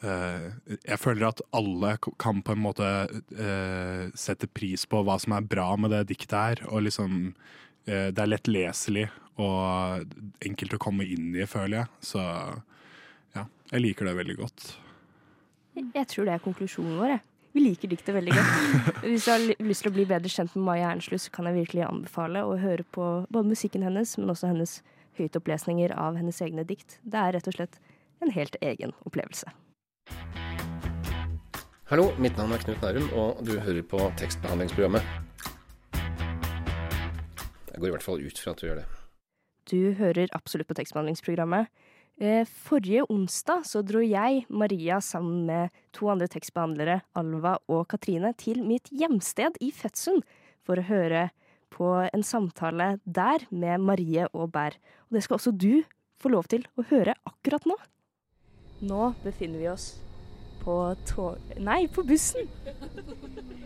uh, 0.04 0.46
Jeg 0.84 1.00
føler 1.02 1.26
at 1.26 1.42
alle 1.54 1.96
kan 2.22 2.38
på 2.46 2.54
en 2.54 2.62
måte 2.62 2.86
uh, 3.10 4.04
sette 4.14 4.46
pris 4.46 4.86
på 4.86 5.02
hva 5.06 5.18
som 5.22 5.34
er 5.34 5.50
bra 5.50 5.72
med 5.80 5.90
det 5.94 6.04
diktet 6.12 6.38
her. 6.38 6.64
Og 6.70 6.86
liksom 6.86 7.34
Det 7.84 8.16
er 8.16 8.30
lett 8.30 8.48
leselig 8.48 9.08
og 9.36 10.14
enkelt 10.46 10.76
å 10.76 10.80
komme 10.80 11.04
inn 11.04 11.34
i, 11.34 11.44
føler 11.44 11.82
jeg. 11.82 11.88
Så 12.14 12.22
ja, 13.34 13.44
jeg 13.72 13.82
liker 13.82 14.08
det 14.08 14.14
veldig 14.16 14.36
godt. 14.38 14.66
Jeg 15.74 16.06
tror 16.10 16.28
det 16.28 16.36
er 16.36 16.44
konklusjonen 16.44 16.98
vår. 17.00 17.16
Jeg. 17.16 17.22
Vi 17.54 17.62
liker 17.62 17.86
diktet 17.86 18.16
veldig 18.16 18.32
godt. 18.34 18.96
Hvis 19.04 19.24
du 19.24 19.30
har 19.30 19.42
lyst 19.62 19.84
til 19.84 19.92
å 19.92 19.94
bli 19.94 20.04
bedre 20.10 20.30
kjent 20.32 20.56
med 20.56 20.64
Maja 20.66 20.88
Ernslund, 20.90 21.22
så 21.22 21.30
kan 21.30 21.46
jeg 21.46 21.54
virkelig 21.60 21.84
anbefale 21.86 22.40
å 22.42 22.56
høre 22.58 22.82
på 22.96 23.04
både 23.30 23.46
musikken 23.52 23.84
hennes, 23.86 24.16
men 24.18 24.32
også 24.32 24.50
hennes 24.50 24.72
høytopplesninger 25.20 25.94
av 25.94 26.18
hennes 26.18 26.40
egne 26.42 26.64
dikt. 26.66 26.96
Det 27.06 27.20
er 27.20 27.36
rett 27.36 27.46
og 27.46 27.54
slett 27.54 27.78
en 28.24 28.34
helt 28.34 28.58
egen 28.58 28.90
opplevelse. 29.06 29.52
Hallo, 31.92 32.08
mitt 32.18 32.34
navn 32.40 32.56
er 32.56 32.66
Knut 32.66 32.82
Nærum, 32.82 33.06
og 33.14 33.46
du 33.46 33.54
hører 33.54 33.86
på 33.86 34.02
tekstbehandlingsprogrammet. 34.18 35.06
Jeg 37.70 37.78
går 37.78 37.86
i 37.86 37.94
hvert 37.94 38.08
fall 38.08 38.18
ut 38.18 38.42
fra 38.42 38.56
at 38.56 38.64
du 38.64 38.66
gjør 38.66 38.82
det. 38.82 38.88
Du 39.70 39.78
hører 40.02 40.34
absolutt 40.34 40.72
på 40.72 40.80
tekstbehandlingsprogrammet. 40.80 41.70
Eh, 42.22 42.46
forrige 42.46 43.02
onsdag 43.10 43.64
så 43.66 43.80
dro 43.82 43.98
jeg, 43.98 44.44
Maria, 44.48 45.00
sammen 45.02 45.46
med 45.48 45.72
to 45.92 46.06
andre 46.12 46.28
tekstbehandlere, 46.30 47.00
Alva 47.18 47.56
og 47.66 47.88
Katrine, 47.90 48.30
til 48.38 48.60
mitt 48.62 48.86
hjemsted 48.94 49.58
i 49.60 49.72
Fetsund 49.74 50.22
for 50.62 50.78
å 50.78 50.86
høre 50.86 51.24
på 51.74 51.88
en 52.06 52.22
samtale 52.22 53.00
der 53.02 53.42
med 53.50 53.82
Marie 53.82 54.28
og 54.30 54.52
Bær. 54.54 54.76
Og 55.08 55.16
det 55.16 55.24
skal 55.26 55.40
også 55.40 55.50
du 55.58 55.82
få 56.14 56.30
lov 56.30 56.46
til 56.52 56.62
å 56.78 56.84
høre 56.86 57.16
akkurat 57.26 57.66
nå. 57.66 57.74
Nå 58.86 59.10
befinner 59.24 59.58
vi 59.58 59.68
oss 59.72 59.88
på 60.62 60.76
tog... 61.10 61.42
Nei, 61.58 61.88
på 61.90 62.06
bussen! 62.06 62.46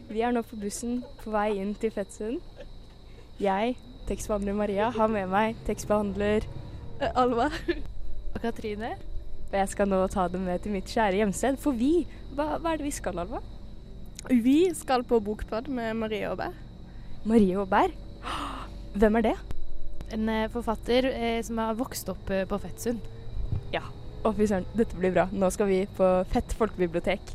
Vi 0.09 0.25
er 0.25 0.33
nå 0.33 0.41
på 0.49 0.57
bussen 0.57 1.03
på 1.21 1.35
vei 1.37 1.51
inn 1.61 1.75
til 1.77 1.93
Fettsund. 1.93 2.41
Jeg, 3.39 3.77
tekstbehandler 4.09 4.57
Maria, 4.57 4.89
har 4.97 5.13
med 5.13 5.29
meg 5.29 5.61
tekstbehandler 5.69 6.49
Alva 7.13 7.51
og 8.35 8.41
Katrine. 8.43 8.95
Og 9.49 9.57
jeg 9.57 9.71
skal 9.73 9.89
nå 9.89 10.01
ta 10.13 10.27
dem 10.29 10.45
med 10.49 10.61
til 10.65 10.75
mitt 10.75 10.91
kjære 10.93 11.23
hjemsted. 11.23 11.57
For 11.63 11.77
vi, 11.77 12.07
hva, 12.37 12.57
hva 12.61 12.75
er 12.75 12.81
det 12.81 12.89
vi 12.89 12.95
skal, 12.95 13.21
Alva? 13.21 13.41
Vi 14.29 14.59
skal 14.77 15.07
på 15.09 15.21
bokbad 15.25 15.71
med 15.73 15.97
Marie 15.97 16.27
Aabert. 16.29 16.57
Marie 17.29 17.57
Aabert? 17.57 17.95
Hvem 18.99 19.21
er 19.21 19.29
det? 19.31 19.37
En 20.13 20.29
eh, 20.33 20.49
forfatter 20.53 21.09
eh, 21.13 21.41
som 21.45 21.61
har 21.63 21.77
vokst 21.79 22.09
opp 22.13 22.31
eh, 22.33 22.45
på 22.49 22.59
Fettsund. 22.61 23.01
Ja. 23.73 23.85
Å, 24.25 24.33
fy 24.35 24.49
søren, 24.51 24.67
dette 24.77 24.99
blir 24.99 25.15
bra. 25.15 25.29
Nå 25.33 25.49
skal 25.55 25.71
vi 25.71 25.83
på 25.97 26.09
Fett 26.33 26.53
folkebibliotek. 26.59 27.35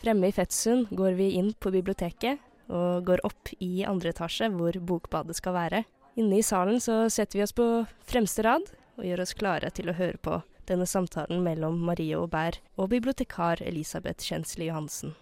Fremme 0.00 0.28
i 0.30 0.36
Fettsund 0.36 0.92
går 0.94 1.16
vi 1.18 1.32
inn 1.40 1.52
på 1.58 1.72
biblioteket 1.74 2.40
og 2.72 3.04
går 3.08 3.20
opp 3.26 3.50
i 3.60 3.84
andre 3.88 4.14
etasje, 4.14 4.48
hvor 4.52 4.76
bokbadet 4.80 5.36
skal 5.36 5.56
være. 5.56 5.82
Inne 6.20 6.38
i 6.38 6.46
salen 6.46 6.80
så 6.80 7.04
setter 7.12 7.40
vi 7.40 7.44
oss 7.44 7.56
på 7.56 7.66
fremste 8.08 8.44
rad 8.46 8.68
og 8.96 9.04
gjør 9.06 9.22
oss 9.24 9.34
klare 9.38 9.70
til 9.74 9.90
å 9.90 9.96
høre 9.98 10.20
på 10.22 10.40
denne 10.68 10.86
samtalen 10.88 11.42
mellom 11.44 11.80
Marie 11.88 12.16
Aubert 12.16 12.60
og 12.76 12.90
bibliotekar 12.94 13.62
Elisabeth 13.62 14.24
Kjensli 14.24 14.68
Johansen. 14.70 15.14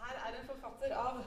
Her 0.00 0.16
er 0.26 0.38
en 0.40 0.48
forfatter 0.48 0.94
av 0.98 1.22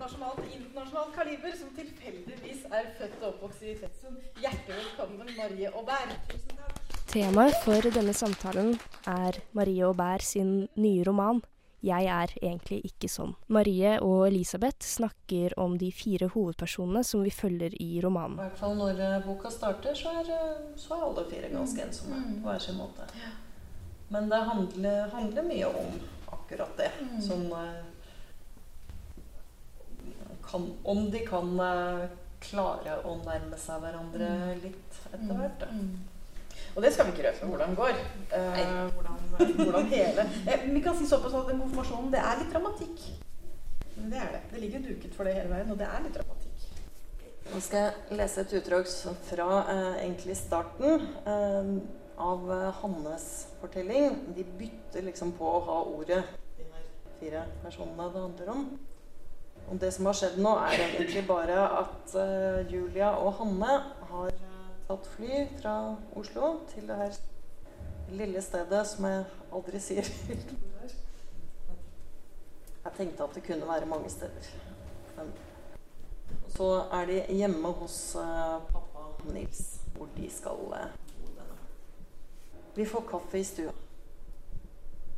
nasjonalt 0.00 0.42
og 0.42 0.50
internasjonalt 0.58 1.14
kaliber 1.16 1.54
som 1.58 1.70
tilfeldigvis 1.76 2.66
er 2.70 2.90
født 2.98 3.16
og 3.22 3.28
oppvokst 3.32 3.64
i 3.64 3.76
Fetsund. 3.80 4.18
Hjertelig 4.42 4.80
velkommen, 4.82 5.32
Marie 5.38 5.72
Aubert. 5.72 6.18
Tusen 6.32 6.58
takk. 6.58 6.98
Temaet 7.12 7.56
for 7.64 7.92
denne 7.92 8.14
samtalen 8.16 8.76
er 9.08 9.36
Marie 9.52 9.84
Aubert 9.84 10.24
sin 10.24 10.68
nye 10.80 11.04
roman 11.04 11.42
'Jeg 11.82 12.06
er 12.06 12.32
egentlig 12.38 12.78
ikke 12.86 13.08
sånn'. 13.10 13.34
Marie 13.50 13.96
og 14.00 14.28
Elisabeth 14.28 14.86
snakker 14.86 15.56
om 15.58 15.74
de 15.78 15.90
fire 15.90 16.28
hovedpersonene 16.30 17.02
som 17.04 17.24
vi 17.26 17.32
følger 17.34 17.74
i 17.82 18.00
romanen. 18.04 18.38
I 18.38 18.46
hvert 18.46 18.60
fall 18.60 18.76
når 18.78 19.00
eh, 19.02 19.16
boka 19.26 19.50
starter, 19.50 19.94
så 19.98 20.12
er, 20.20 20.30
eh, 20.30 20.60
så 20.78 20.94
er 20.94 21.02
alle 21.08 21.24
fire 21.30 21.50
ganske 21.50 21.82
ensomme 21.82 22.20
mm. 22.20 22.36
på 22.42 22.52
hver 22.52 22.62
sin 22.62 22.78
måte. 22.78 23.08
Men 24.14 24.30
det 24.30 24.42
handler, 24.46 25.08
handler, 25.10 25.42
mye 25.42 25.66
om 25.66 25.98
akkurat 26.38 26.76
det. 26.78 26.90
Mm. 27.00 27.20
Som 27.26 27.46
eh, 27.58 27.82
kan, 30.46 30.70
Om 30.84 31.10
de 31.10 31.26
kan 31.26 31.54
klare 32.42 32.98
å 33.06 33.16
nærme 33.24 33.58
seg 33.58 33.82
hverandre 33.82 34.30
mm. 34.38 34.62
litt 34.62 35.04
etter 35.10 35.34
hvert. 35.34 35.66
Og 36.76 36.82
det 36.82 36.92
skal 36.92 37.06
vi 37.06 37.12
ikke 37.14 37.28
røpe 37.28 37.48
hvordan 37.52 37.74
går. 37.76 37.98
Uh, 38.32 38.92
hvordan, 38.94 39.16
hvordan, 39.56 39.90
hele 39.92 40.28
eh, 40.48 40.68
Vi 40.74 40.80
kan 40.80 40.96
si 40.96 41.08
såpass 41.08 41.34
at 41.34 41.50
den 41.50 41.60
konfirmasjonen, 41.60 42.12
det 42.12 42.20
er 42.22 42.38
litt 42.40 42.52
dramatikk. 42.54 43.02
Men 43.96 44.12
det 44.12 44.18
er 44.18 44.30
det. 44.36 44.42
Det 44.52 44.60
ligger 44.60 44.86
duket 44.88 45.14
for 45.14 45.28
det 45.28 45.34
hele 45.36 45.52
veien, 45.52 45.70
og 45.70 45.78
det 45.78 45.88
er 45.88 46.06
litt 46.06 46.16
dramatikk. 46.16 46.42
Nå 47.52 47.60
skal 47.60 47.82
jeg 47.84 48.16
lese 48.16 48.44
et 48.44 48.54
utdrag 48.56 48.86
fra 49.26 49.48
eh, 49.68 49.96
egentlig 50.06 50.36
starten 50.38 51.02
eh, 51.28 51.72
av 52.22 52.46
eh, 52.54 52.68
Hannes 52.80 53.26
fortelling. 53.60 54.14
De 54.36 54.46
bytter 54.60 55.04
liksom 55.08 55.34
på 55.36 55.50
å 55.50 55.60
ha 55.66 55.82
ordet, 55.90 56.22
de 56.56 56.64
her 56.70 56.86
fire 57.18 57.44
personene 57.64 58.08
det 58.14 58.22
handler 58.22 58.54
om. 58.54 58.64
Og 59.68 59.82
det 59.82 59.92
som 59.94 60.08
har 60.08 60.16
skjedd 60.16 60.38
nå, 60.42 60.54
er 60.64 60.86
egentlig 60.86 61.22
bare 61.28 61.58
at 61.78 62.14
uh, 62.18 62.58
Julia 62.66 63.12
og 63.22 63.36
Hanne 63.38 63.76
har 64.10 64.32
tatt 64.88 65.06
fly 65.16 65.44
fra 65.60 65.74
Oslo 66.18 66.54
til 66.72 66.88
det 66.88 66.96
her 66.96 67.20
lille 68.12 68.42
stedet 68.44 68.82
som 68.88 69.06
jeg 69.08 69.24
aldri 69.54 69.80
sier 69.80 70.08
Jeg 72.82 72.92
tenkte 72.96 73.24
at 73.24 73.36
det 73.36 73.44
kunne 73.46 73.68
være 73.68 73.86
mange 73.86 74.10
steder. 74.10 74.48
Så 76.50 76.66
er 76.92 77.06
de 77.06 77.20
hjemme 77.30 77.70
hos 77.78 78.16
uh, 78.18 78.58
pappa 78.72 79.04
Nils, 79.32 79.62
hvor 79.94 80.08
de 80.16 80.26
skal 80.30 80.58
uh, 80.66 80.88
bo 81.14 81.30
denne. 81.36 81.60
Vi 82.74 82.84
får 82.84 83.06
kaffe 83.10 83.38
i 83.38 83.46
stua. 83.46 83.72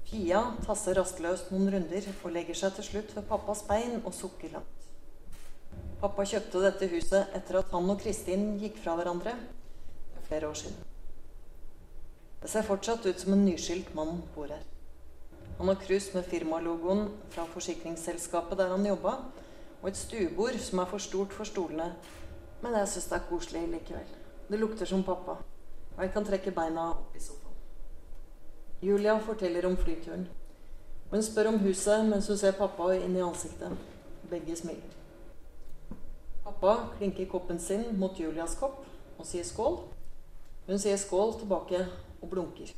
Pia 0.05 0.43
tasser 0.67 1.01
rastløst 1.01 1.51
noen 1.55 1.73
runder 1.73 2.11
og 2.13 2.37
legger 2.37 2.61
seg 2.61 2.77
til 2.77 2.89
slutt 2.91 3.17
ved 3.17 3.29
pappas 3.33 3.65
bein 3.67 4.03
og 4.05 4.13
sukker 4.15 4.53
langt. 4.59 4.74
Pappa 6.05 6.27
kjøpte 6.29 6.61
dette 6.61 6.85
huset 6.93 7.31
etter 7.33 7.57
at 7.63 7.71
han 7.73 7.87
og 7.89 8.03
Kristin 8.03 8.59
gikk 8.61 8.75
fra 8.85 8.93
hverandre 8.99 9.33
flere 10.27 10.51
år 10.51 10.59
siden. 10.61 10.75
Det 12.43 12.51
ser 12.53 12.67
fortsatt 12.67 13.07
ut 13.07 13.21
som 13.23 13.33
en 13.33 13.45
nyskilt 13.47 13.95
mann 13.97 14.19
bor 14.35 14.51
her. 14.53 14.61
Han 15.57 15.71
har 15.71 15.79
krus 15.81 16.11
med 16.13 16.27
firmalogoen 16.29 17.07
fra 17.33 17.47
forsikringsselskapet 17.49 18.61
der 18.61 18.75
han 18.75 18.85
jobba, 18.85 19.15
og 19.81 19.89
et 19.89 19.97
stuebord 19.97 20.59
som 20.61 20.83
er 20.83 20.91
for 20.91 21.01
stort 21.01 21.33
for 21.33 21.49
stolene. 21.49 21.87
Men 22.61 22.77
jeg 22.77 22.91
syns 22.93 23.09
det 23.09 23.17
er 23.17 23.25
koselig 23.31 23.63
likevel. 23.73 24.11
Det 24.51 24.61
lukter 24.61 24.91
som 24.91 25.07
pappa, 25.07 25.39
og 25.95 26.03
jeg 26.05 26.13
kan 26.13 26.27
trekke 26.29 26.53
beina 26.53 26.91
opp 26.91 27.17
i 27.17 27.23
sofaen. 27.23 27.63
Julia 28.83 29.17
forteller 29.25 29.71
om 29.71 29.81
flyturen. 29.81 30.29
Hun 31.15 31.25
spør 31.25 31.55
om 31.55 31.59
huset 31.65 32.05
mens 32.13 32.29
hun 32.29 32.43
ser 32.45 32.61
pappa 32.61 32.91
inn 32.99 33.17
i 33.17 33.25
ansiktet. 33.25 33.73
Begge 34.29 34.59
smiler. 34.61 35.04
Pappa 36.45 36.89
klinker 36.99 37.25
koppen 37.27 37.59
sin 37.61 37.87
mot 37.97 38.19
Julias 38.21 38.59
kopp 38.61 38.83
og 39.17 39.25
sier 39.25 39.47
skål. 39.49 39.79
Hun 40.67 40.81
sier 40.81 40.99
skål 41.01 41.39
tilbake 41.41 41.79
og 42.21 42.29
blunker. 42.29 42.69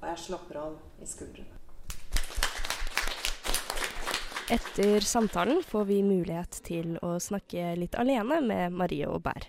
Og 0.00 0.06
jeg 0.10 0.22
slapper 0.24 0.58
av 0.64 0.74
i 0.98 1.06
skuldrene. 1.06 1.54
Etter 4.50 5.04
samtalen 5.04 5.60
får 5.62 5.84
vi 5.90 6.00
mulighet 6.02 6.58
til 6.66 6.96
å 7.04 7.18
snakke 7.22 7.74
litt 7.78 7.94
alene 8.00 8.40
med 8.42 8.74
Marie 8.74 9.06
og 9.06 9.20
Bær. 9.26 9.46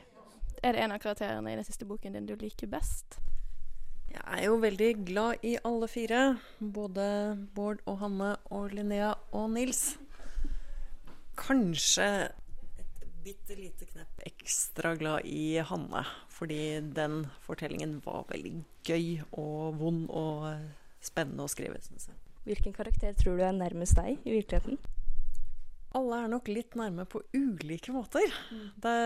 Er 0.62 0.76
det 0.76 0.84
en 0.84 0.94
av 0.94 1.00
karakterene 1.02 1.54
i 1.54 1.58
den 1.58 1.66
siste 1.66 1.88
boken 1.90 2.18
din 2.18 2.28
du 2.28 2.36
liker 2.38 2.70
best? 2.70 3.18
Jeg 4.10 4.26
er 4.26 4.44
jo 4.44 4.60
veldig 4.60 4.90
glad 5.08 5.46
i 5.46 5.56
alle 5.64 5.88
fire. 5.90 6.22
Både 6.60 7.08
Bård 7.56 7.82
og 7.88 7.98
Hanne 8.04 8.34
og 8.52 8.76
Linnea 8.76 9.14
og 9.32 9.50
Nils. 9.56 9.96
Kanskje 11.40 12.10
bitte 13.24 13.58
lite 13.58 13.88
knepp 13.90 14.24
ekstra 14.28 14.96
glad 15.00 15.26
i 15.26 15.60
Hanne. 15.66 16.06
Fordi 16.34 16.80
den 16.96 17.24
fortellingen 17.46 18.00
var 18.06 18.28
veldig 18.32 18.56
gøy 18.88 19.20
og 19.32 19.80
vond 19.82 20.08
og 20.10 20.48
spennende 21.04 21.46
å 21.46 21.52
skrive, 21.52 21.82
syns 21.84 22.10
jeg. 22.12 22.22
Hvilken 22.48 22.74
karakter 22.74 23.14
tror 23.20 23.38
du 23.38 23.44
er 23.46 23.56
nærmest 23.56 24.00
deg 24.00 24.18
i 24.24 24.40
virkeligheten? 24.40 24.80
Alle 25.98 26.20
er 26.22 26.30
nok 26.30 26.50
litt 26.52 26.76
nærme 26.78 27.02
på 27.10 27.24
ulike 27.34 27.94
måter. 27.96 28.30
Det, 28.78 28.98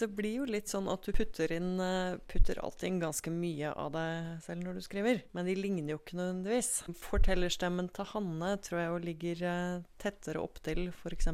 det 0.00 0.06
blir 0.16 0.38
jo 0.38 0.46
litt 0.48 0.70
sånn 0.72 0.88
at 0.88 1.04
du 1.04 1.12
putter 1.12 1.52
inn 1.52 1.74
eh, 1.84 2.16
putter 2.32 2.62
alltid 2.64 2.88
inn 2.88 3.02
ganske 3.02 3.32
mye 3.34 3.74
av 3.74 3.90
deg 3.92 4.30
selv 4.46 4.64
når 4.64 4.78
du 4.78 4.86
skriver, 4.86 5.20
men 5.36 5.48
de 5.48 5.56
ligner 5.58 5.92
jo 5.92 5.98
ikke 6.00 6.16
nødvendigvis. 6.16 6.70
Fortellerstemmen 7.02 7.90
til 7.92 8.08
Hanne 8.14 8.54
tror 8.64 8.80
jeg 8.80 8.88
jo 8.88 9.02
ligger 9.04 9.44
eh, 9.50 9.84
tettere 10.00 10.40
opptil 10.40 10.86
f.eks. 10.94 11.28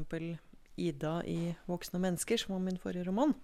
Ida 0.76 1.22
i 1.24 1.54
'Voksne 1.66 2.00
mennesker', 2.00 2.38
som 2.38 2.54
var 2.54 2.64
min 2.64 2.78
forrige 2.78 3.06
roman. 3.08 3.34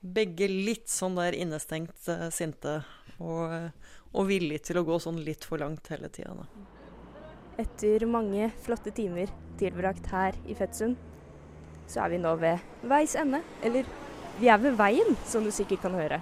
Begge 0.00 0.48
litt 0.48 0.88
sånn 0.88 1.16
der 1.16 1.36
innestengt 1.36 2.08
eh, 2.08 2.28
sinte 2.32 2.82
og, 3.20 3.72
og 4.12 4.28
villige 4.28 4.70
til 4.70 4.80
å 4.80 4.84
gå 4.84 4.98
sånn 4.98 5.20
litt 5.24 5.44
for 5.44 5.60
langt 5.60 5.90
hele 5.92 6.08
tida. 6.08 6.46
Etter 7.60 8.06
mange 8.08 8.48
flotte 8.64 8.92
timer 8.96 9.28
tilbrakt 9.60 10.06
her 10.12 10.36
i 10.48 10.56
Fettsund, 10.56 10.96
så 11.90 12.04
er 12.04 12.14
vi 12.14 12.20
nå 12.22 12.32
ved 12.40 12.62
veis 12.88 13.16
ende. 13.18 13.42
Eller 13.62 13.88
vi 14.40 14.48
er 14.48 14.60
ved 14.62 14.78
veien, 14.78 15.16
som 15.28 15.44
du 15.44 15.50
sikkert 15.52 15.84
kan 15.84 15.96
høre. 15.98 16.20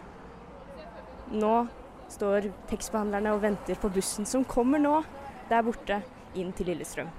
Nå 1.31 1.55
står 2.11 2.49
tekstbehandlerne 2.71 3.35
og 3.37 3.43
venter 3.45 3.79
på 3.79 3.91
bussen 3.93 4.27
som 4.27 4.47
kommer 4.49 4.81
nå, 4.83 5.03
der 5.51 5.65
borte, 5.65 6.03
inn 6.35 6.51
til 6.57 6.73
Lillestrøm. 6.73 7.11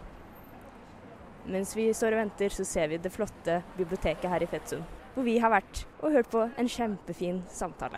Mens 1.50 1.72
vi 1.74 1.88
står 1.94 2.14
og 2.14 2.20
venter, 2.22 2.54
så 2.54 2.64
ser 2.68 2.92
vi 2.92 3.00
det 3.02 3.10
flotte 3.10 3.64
biblioteket 3.78 4.30
her 4.30 4.44
i 4.46 4.48
Fetsund, 4.50 4.86
hvor 5.16 5.26
vi 5.26 5.40
har 5.42 5.50
vært 5.50 5.82
og 6.04 6.14
hørt 6.14 6.30
på 6.30 6.44
en 6.46 6.70
kjempefin 6.70 7.42
samtale. 7.50 7.98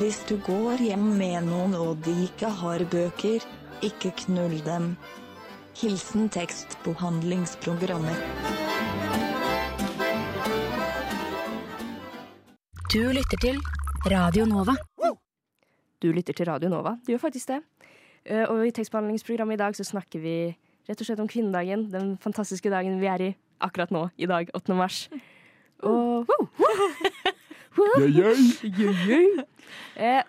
Hvis 0.00 0.20
du 0.28 0.36
går 0.44 0.80
hjem 0.84 1.06
med 1.16 1.48
noen 1.48 1.76
og 1.76 2.04
de 2.04 2.12
ikke 2.26 2.52
har 2.60 2.84
bøker, 2.92 3.44
ikke 3.84 4.12
knull 4.26 4.58
dem. 4.68 4.92
Hilsen 5.80 6.28
tekstbehandlingsprogrammet. 6.32 8.20
Du 12.92 13.00
lytter 13.16 13.40
til 13.40 13.60
Radio 14.12 14.44
Nova. 14.44 14.76
Du 16.00 16.12
lytter 16.12 16.36
til 16.36 16.48
Radio 16.48 16.68
Nova. 16.72 16.96
Du 17.04 17.12
gjør 17.14 17.24
faktisk 17.28 17.48
det. 17.52 17.60
Eh, 18.24 18.44
Og 18.50 18.66
i 18.66 18.72
tekstbehandlingsprogrammet 18.76 19.56
i 19.56 19.62
dag 19.62 19.76
så 19.76 19.86
snakker 19.86 20.20
vi 20.22 20.34
rett 20.88 21.00
og 21.00 21.06
slett 21.06 21.22
om 21.22 21.28
kvinnedagen. 21.30 21.86
Den 21.92 22.16
fantastiske 22.20 22.70
dagen 22.72 23.00
vi 23.00 23.08
er 23.10 23.20
i 23.30 23.36
akkurat 23.60 23.92
nå, 23.92 24.08
i 24.18 24.26
dag, 24.28 24.50
8. 24.56 24.74
mars. 24.76 25.08
Og 25.86 26.28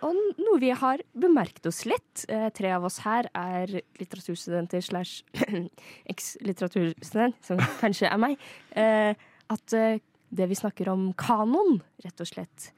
og 0.06 0.20
noe 0.38 0.60
vi 0.62 0.70
har 0.78 1.02
bemerket 1.18 1.66
oss 1.68 1.82
litt, 1.90 2.26
eh, 2.30 2.50
tre 2.56 2.72
av 2.76 2.86
oss 2.88 3.00
her 3.04 3.28
er 3.36 3.82
litteraturstudenter 4.00 4.84
slash 4.86 5.24
eks-litteraturstudent, 6.12 7.40
som 7.44 7.60
kanskje 7.82 8.12
er 8.12 8.22
meg, 8.22 8.38
eh, 8.78 9.16
at 9.52 9.76
det 10.32 10.48
vi 10.48 10.56
snakker 10.56 10.92
om 10.94 11.10
kanon, 11.20 11.82
rett 12.06 12.24
og 12.24 12.30
slett, 12.30 12.72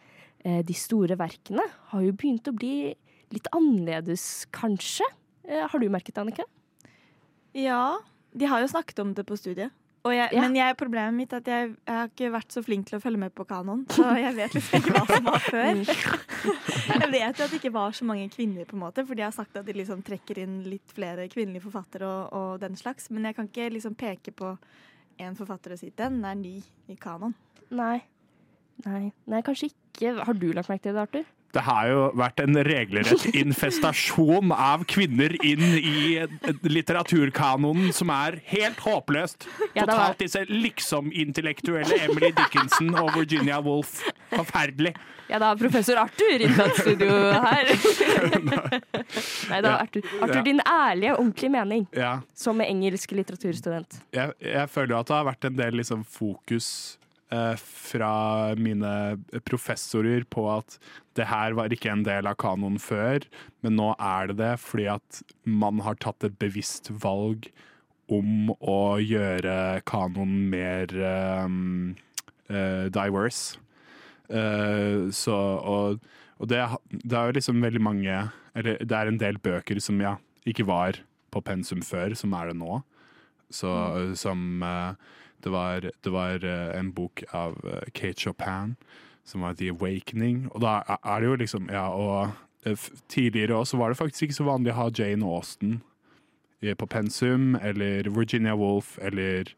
de 0.44 0.74
store 0.76 1.16
verkene, 1.16 1.64
har 1.94 2.02
jo 2.04 2.12
begynt 2.18 2.50
å 2.50 2.56
bli 2.58 2.96
litt 3.34 3.50
annerledes, 3.56 4.46
kanskje. 4.56 5.08
Eh, 5.48 5.66
har 5.70 5.80
du 5.80 5.90
merket 5.92 6.16
det, 6.16 6.22
Annika? 6.24 6.46
Ja, 7.58 8.00
de 8.34 8.50
har 8.50 8.64
jo 8.64 8.70
snakket 8.72 9.00
om 9.04 9.14
det 9.18 9.26
på 9.30 9.38
studiet. 9.38 9.74
Jeg, 10.04 10.34
Ja. 10.36 10.42
Men 10.42 10.56
jeg, 10.58 10.76
problemet 10.76 11.16
mitt 11.16 11.32
er 11.32 11.40
at 11.40 11.48
jeg, 11.48 11.68
jeg 11.88 11.96
har 11.96 12.10
ikke 12.10 12.32
vært 12.34 12.52
så 12.52 12.62
flink 12.64 12.90
til 12.90 12.98
å 12.98 13.02
følge 13.02 13.22
med 13.22 13.32
på 13.32 13.46
kanon. 13.48 13.86
Så 13.88 14.04
jeg 14.20 14.36
vet 14.36 14.56
liksom 14.58 14.82
ikke 14.82 14.96
hva 14.98 15.04
som 15.08 15.30
var 15.30 15.40
før. 15.46 15.80
Jeg 16.84 17.08
vet 17.14 17.40
jo 17.40 17.46
at 17.46 17.54
det 17.54 17.60
ikke 17.62 17.72
var 17.72 17.96
så 17.96 18.04
mange 18.04 18.26
kvinner, 18.34 18.66
på 18.68 18.76
en 18.76 18.82
måte, 18.84 19.06
for 19.08 19.16
de 19.16 19.24
har 19.24 19.32
sagt 19.32 19.56
at 19.56 19.64
de 19.64 19.76
liksom 19.78 20.02
trekker 20.04 20.42
inn 20.44 20.58
litt 20.68 20.92
flere 20.92 21.30
kvinnelige 21.32 21.64
forfattere 21.64 22.04
og, 22.10 22.34
og 22.36 22.60
den 22.60 22.76
slags. 22.76 23.08
Men 23.16 23.30
jeg 23.30 23.38
kan 23.38 23.48
ikke 23.48 23.70
liksom 23.78 23.96
peke 23.96 24.36
på 24.36 24.58
en 25.24 25.40
forfatter 25.40 25.78
og 25.78 25.80
si 25.80 25.94
den 25.96 26.20
er 26.28 26.36
ny 26.36 26.58
i 26.92 26.98
kanon. 27.00 27.38
Nei. 27.72 28.02
Nei, 28.84 29.06
Nei 29.30 29.42
kanskje 29.46 29.72
ikke. 29.72 30.18
Har 30.20 30.36
du 30.36 30.50
lagt 30.52 30.68
merke 30.68 30.90
til 30.90 30.98
det, 30.98 31.08
Arthur? 31.08 31.32
Det 31.54 31.62
har 31.68 31.88
jo 31.92 32.00
vært 32.18 32.40
en 32.42 32.58
regelrett 32.66 33.28
infestasjon 33.38 34.50
av 34.56 34.84
kvinner 34.90 35.36
inn 35.46 35.62
i 35.78 36.24
litteraturkanonen 36.66 37.92
som 37.94 38.10
er 38.14 38.40
helt 38.50 38.80
håpløst. 38.82 39.46
Ja, 39.78 39.86
Totalt 39.86 40.18
disse 40.24 40.42
liksom-intellektuelle 40.50 42.00
Emily 42.08 42.32
Dickinson 42.38 42.94
og 42.98 43.12
Virginia 43.18 43.60
Woolf. 43.62 44.00
Forferdelig. 44.34 44.96
Ja, 45.30 45.38
da 45.40 45.52
har 45.54 45.62
professor 45.62 46.02
Arthur 46.02 46.42
inntatt 46.46 46.76
studio 46.82 47.14
her. 47.46 47.70
Nei, 49.52 49.62
da, 49.64 49.78
Arthur. 49.80 50.04
Arthur, 50.22 50.42
din 50.46 50.60
ærlige, 50.66 51.16
ordentlige 51.16 51.54
mening 51.54 51.86
Ja, 51.96 52.18
som 52.38 52.60
engelsk 52.66 53.14
litteraturstudent. 53.16 54.02
jeg, 54.14 54.34
jeg 54.42 54.70
føler 54.74 54.98
at 55.00 55.10
det 55.10 55.16
har 55.16 55.30
vært 55.30 55.48
en 55.50 55.58
del 55.58 55.80
liksom, 55.80 56.04
fokus 56.06 56.68
fra 57.58 58.54
mine 58.60 58.90
professorer 59.48 60.26
på 60.30 60.44
at 60.54 60.76
det 61.18 61.26
her 61.26 61.56
var 61.58 61.74
ikke 61.74 61.90
en 61.90 62.04
del 62.06 62.28
av 62.30 62.38
kanonen 62.38 62.78
før, 62.78 63.26
men 63.66 63.74
nå 63.80 63.88
er 63.98 64.30
det 64.30 64.38
det 64.38 64.52
fordi 64.62 64.86
at 64.94 65.22
man 65.50 65.82
har 65.82 65.98
tatt 65.98 66.28
et 66.28 66.38
bevisst 66.38 66.92
valg 67.02 67.48
om 68.14 68.52
å 68.60 69.00
gjøre 69.02 69.82
kanonen 69.90 70.50
mer 70.52 70.94
um, 71.42 71.96
uh, 72.52 72.86
diverse. 72.94 73.58
Uh, 74.30 75.10
så, 75.10 75.34
og 75.34 76.04
og 76.44 76.50
det, 76.52 76.60
det 76.92 77.18
er 77.18 77.30
jo 77.30 77.38
liksom 77.38 77.62
veldig 77.64 77.82
mange 77.84 78.16
Eller 78.58 78.82
det 78.84 78.98
er 78.98 79.10
en 79.10 79.20
del 79.22 79.40
bøker 79.40 79.80
som 79.84 80.02
ja, 80.04 80.18
ikke 80.46 80.68
var 80.68 81.00
på 81.34 81.42
pensum 81.42 81.82
før, 81.82 82.14
som 82.14 82.34
er 82.38 82.52
det 82.52 82.58
nå. 82.60 82.76
Så 83.50 83.70
som 84.20 84.62
eh, 84.62 84.94
det 85.44 85.52
var, 85.52 85.82
det 86.04 86.12
var 86.14 86.44
eh, 86.48 86.74
en 86.80 86.92
bok 86.96 87.24
av 87.36 87.58
eh, 87.68 87.90
Kate 87.94 88.20
Chopin 88.24 88.76
som 89.28 89.42
var 89.46 89.54
The 89.60 89.70
Awakening. 89.72 90.48
Og 90.54 90.62
da 90.64 90.82
er- 90.88 91.20
det 91.22 91.28
jo 91.30 91.36
liksom 91.36 91.70
Ja, 91.72 91.90
og 91.90 92.32
eh, 92.66 92.76
tidligere 93.08 93.56
også 93.60 93.78
var 93.78 93.90
det 93.92 93.98
faktisk 94.00 94.24
ikke 94.30 94.40
så 94.40 94.48
vanlig 94.48 94.72
å 94.74 94.80
ha 94.82 94.90
Jane 94.90 95.24
Austen 95.26 95.82
på 96.64 96.88
pensum, 96.88 97.58
eller 97.60 98.08
Virginia 98.08 98.54
Woolf, 98.56 98.98
eller 99.02 99.50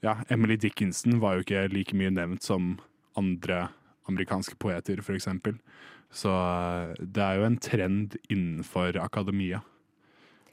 ja, 0.00 0.12
Emily 0.30 0.54
Dickinson 0.56 1.18
var 1.18 1.34
jo 1.34 1.42
ikke 1.42 1.64
like 1.72 1.92
mye 1.98 2.12
nevnt 2.14 2.44
som 2.46 2.76
andre 3.18 3.64
amerikanske 4.06 4.54
poeter, 4.62 5.02
eksempel. 5.16 5.56
Så 6.14 6.30
det 7.02 7.18
er 7.24 7.40
jo 7.40 7.48
en 7.48 7.58
trend 7.58 8.14
innenfor 8.30 8.94
akademia, 9.02 9.58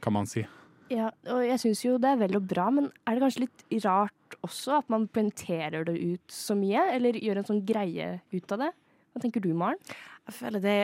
kan 0.02 0.14
man 0.18 0.26
si. 0.26 0.48
Ja, 0.90 1.12
og 1.30 1.46
jeg 1.46 1.60
syns 1.62 1.86
jo 1.86 2.00
det 2.02 2.10
er 2.10 2.18
vel 2.26 2.36
og 2.42 2.48
bra, 2.50 2.72
men 2.74 2.90
er 3.06 3.14
det 3.14 3.22
kanskje 3.28 3.46
litt 3.46 3.86
rart 3.86 4.14
også 4.46 4.80
at 4.80 4.89
man 4.91 5.08
poengterer 5.12 5.86
det 5.88 5.98
ut 5.98 6.34
så 6.34 6.56
mye? 6.58 6.88
Eller 6.96 7.19
gjør 7.19 7.41
en 7.41 7.50
sånn 7.52 7.63
greie 7.67 8.17
ut 8.34 8.56
av 8.56 8.65
det? 8.65 8.72
Hva 9.13 9.22
tenker 9.22 9.43
du, 9.43 9.52
Maren? 9.58 9.80
Jeg 10.28 10.38
føler 10.39 10.63
det 10.63 10.78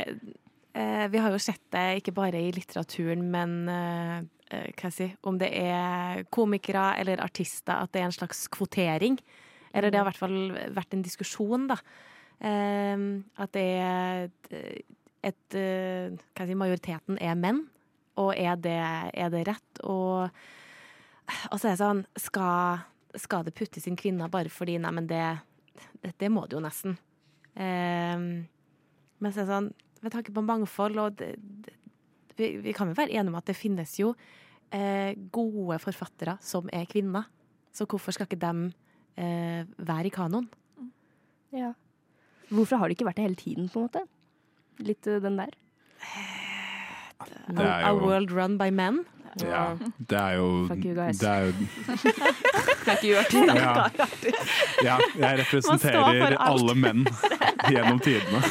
eh, 0.78 1.06
Vi 1.10 1.22
har 1.24 1.34
jo 1.34 1.42
sett 1.42 1.64
det 1.74 1.86
ikke 2.02 2.16
bare 2.20 2.42
i 2.42 2.52
litteraturen, 2.54 3.26
men 3.34 3.56
eh, 3.74 4.18
eh, 4.52 4.70
hva 4.74 4.90
jeg 4.90 4.98
si, 4.98 5.10
om 5.30 5.40
det 5.42 5.50
er 5.58 6.26
komikere 6.34 6.92
eller 7.02 7.24
artister, 7.26 7.80
at 7.80 7.94
det 7.96 8.04
er 8.04 8.10
en 8.10 8.20
slags 8.20 8.46
kvotering. 8.54 9.18
Eller 9.74 9.92
det 9.92 10.00
har 10.00 10.08
i 10.08 10.10
hvert 10.10 10.22
fall 10.22 10.40
vært 10.76 10.96
en 10.98 11.06
diskusjon, 11.06 11.68
da. 11.70 11.80
Eh, 12.40 13.08
at 13.42 13.56
det 13.58 13.68
er 13.82 14.30
et, 15.26 15.56
eh, 15.56 16.16
Hva 16.34 16.46
jeg 16.46 16.54
si, 16.54 16.56
majoriteten 16.56 17.20
er 17.22 17.36
menn. 17.36 17.66
Og 18.20 18.34
er 18.36 18.56
det, 18.60 18.80
er 19.14 19.30
det 19.32 19.48
rett? 19.48 19.82
Og, 19.84 20.30
så 21.56 21.62
er 21.62 21.72
det 21.72 21.80
sånn 21.80 22.04
Skal, 22.20 22.82
skal 23.18 23.46
det 23.48 23.56
puttes 23.58 23.88
inn 23.90 23.98
kvinner 24.00 24.30
bare 24.32 24.52
fordi 24.54 24.78
Nei, 24.82 24.92
men 24.94 25.08
det, 25.10 25.24
det, 26.04 26.14
det 26.22 26.30
må 26.34 26.46
det 26.46 26.58
jo 26.58 26.64
nesten. 26.64 26.98
Eh, 27.56 28.18
men 29.20 29.34
så 29.34 29.42
er 29.42 29.46
det 29.46 29.54
sånn, 29.54 29.72
med 30.04 30.14
tanke 30.14 30.34
på 30.36 30.44
mangfold 30.46 31.00
og 31.02 31.18
det, 31.20 31.34
det, 31.66 31.76
vi, 32.40 32.54
vi 32.64 32.76
kan 32.76 32.92
jo 32.92 32.98
være 32.98 33.16
enige 33.16 33.34
om 33.34 33.40
at 33.40 33.50
det 33.50 33.58
finnes 33.58 33.98
jo 34.00 34.14
eh, 34.72 35.12
gode 35.34 35.80
forfattere 35.84 36.38
som 36.44 36.70
er 36.74 36.88
kvinner. 36.90 37.28
Så 37.76 37.88
hvorfor 37.90 38.16
skal 38.16 38.30
ikke 38.30 38.42
dem 38.42 38.70
eh, 39.20 39.66
være 39.78 40.10
i 40.10 40.14
kanoen? 40.14 40.48
Ja. 41.56 41.74
Hvorfor 42.50 42.80
har 42.80 42.90
det 42.90 42.98
ikke 42.98 43.10
vært 43.10 43.20
det 43.20 43.28
hele 43.28 43.40
tiden, 43.40 43.70
på 43.70 43.82
en 43.82 43.90
måte? 43.90 44.06
Litt 44.82 45.08
eh, 45.10 45.20
den 45.24 45.38
der. 45.42 45.54
Det 47.50 47.66
er 47.66 47.86
A 47.90 47.92
world 47.98 48.32
run 48.32 48.58
by 48.60 48.70
men. 48.72 49.04
Ja, 49.44 49.78
det 49.98 50.18
er 50.18 50.38
jo 50.40 50.48
Fuck 50.70 50.86
you 50.86 50.96
guys. 50.98 51.20
Det 51.20 51.30
er 51.30 51.48
jo 51.48 51.54
Fuck 52.86 53.04
you, 53.06 53.16
ikke 53.20 53.44
ja. 53.56 53.88
ja, 54.86 54.98
jeg 55.20 55.40
representerer 55.44 56.36
alle 56.42 56.76
menn 56.78 57.06
gjennom 57.74 58.00
tidene. 58.04 58.42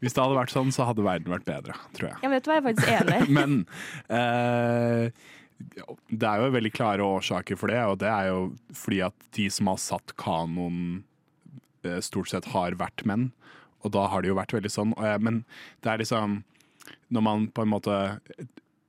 Hvis 0.00 0.12
det 0.16 0.20
hadde 0.20 0.36
vært 0.36 0.52
sånn, 0.52 0.72
så 0.74 0.86
hadde 0.88 1.04
verden 1.04 1.32
vært 1.32 1.46
bedre, 1.48 1.76
tror 1.96 2.10
jeg. 2.10 2.18
Jeg 2.24 2.32
vet 2.34 2.48
hva, 2.48 2.56
jeg 2.56 2.62
er 2.62 2.66
faktisk 2.68 2.90
enig. 2.92 3.20
Men 3.38 3.54
eh, 4.12 5.06
det 6.12 6.28
er 6.28 6.42
jo 6.42 6.50
veldig 6.56 6.72
klare 6.76 7.06
årsaker 7.06 7.58
for 7.60 7.72
det, 7.72 7.80
og 7.88 8.00
det 8.02 8.10
er 8.10 8.28
jo 8.32 8.42
fordi 8.76 9.00
at 9.06 9.30
de 9.36 9.48
som 9.52 9.70
har 9.72 9.80
satt 9.80 10.16
kanoen, 10.20 11.04
eh, 11.86 12.00
stort 12.04 12.32
sett 12.32 12.50
har 12.52 12.76
vært 12.80 13.06
menn. 13.08 13.30
Og 13.84 13.92
da 13.96 14.06
har 14.12 14.24
det 14.24 14.32
jo 14.32 14.38
vært 14.38 14.56
veldig 14.56 14.72
sånn. 14.72 14.92
Men 15.20 15.42
det 15.84 15.90
er 15.92 15.98
liksom 16.00 16.38
Når 17.12 17.22
man 17.24 17.42
på 17.52 17.62
en 17.64 17.68
måte 17.68 17.96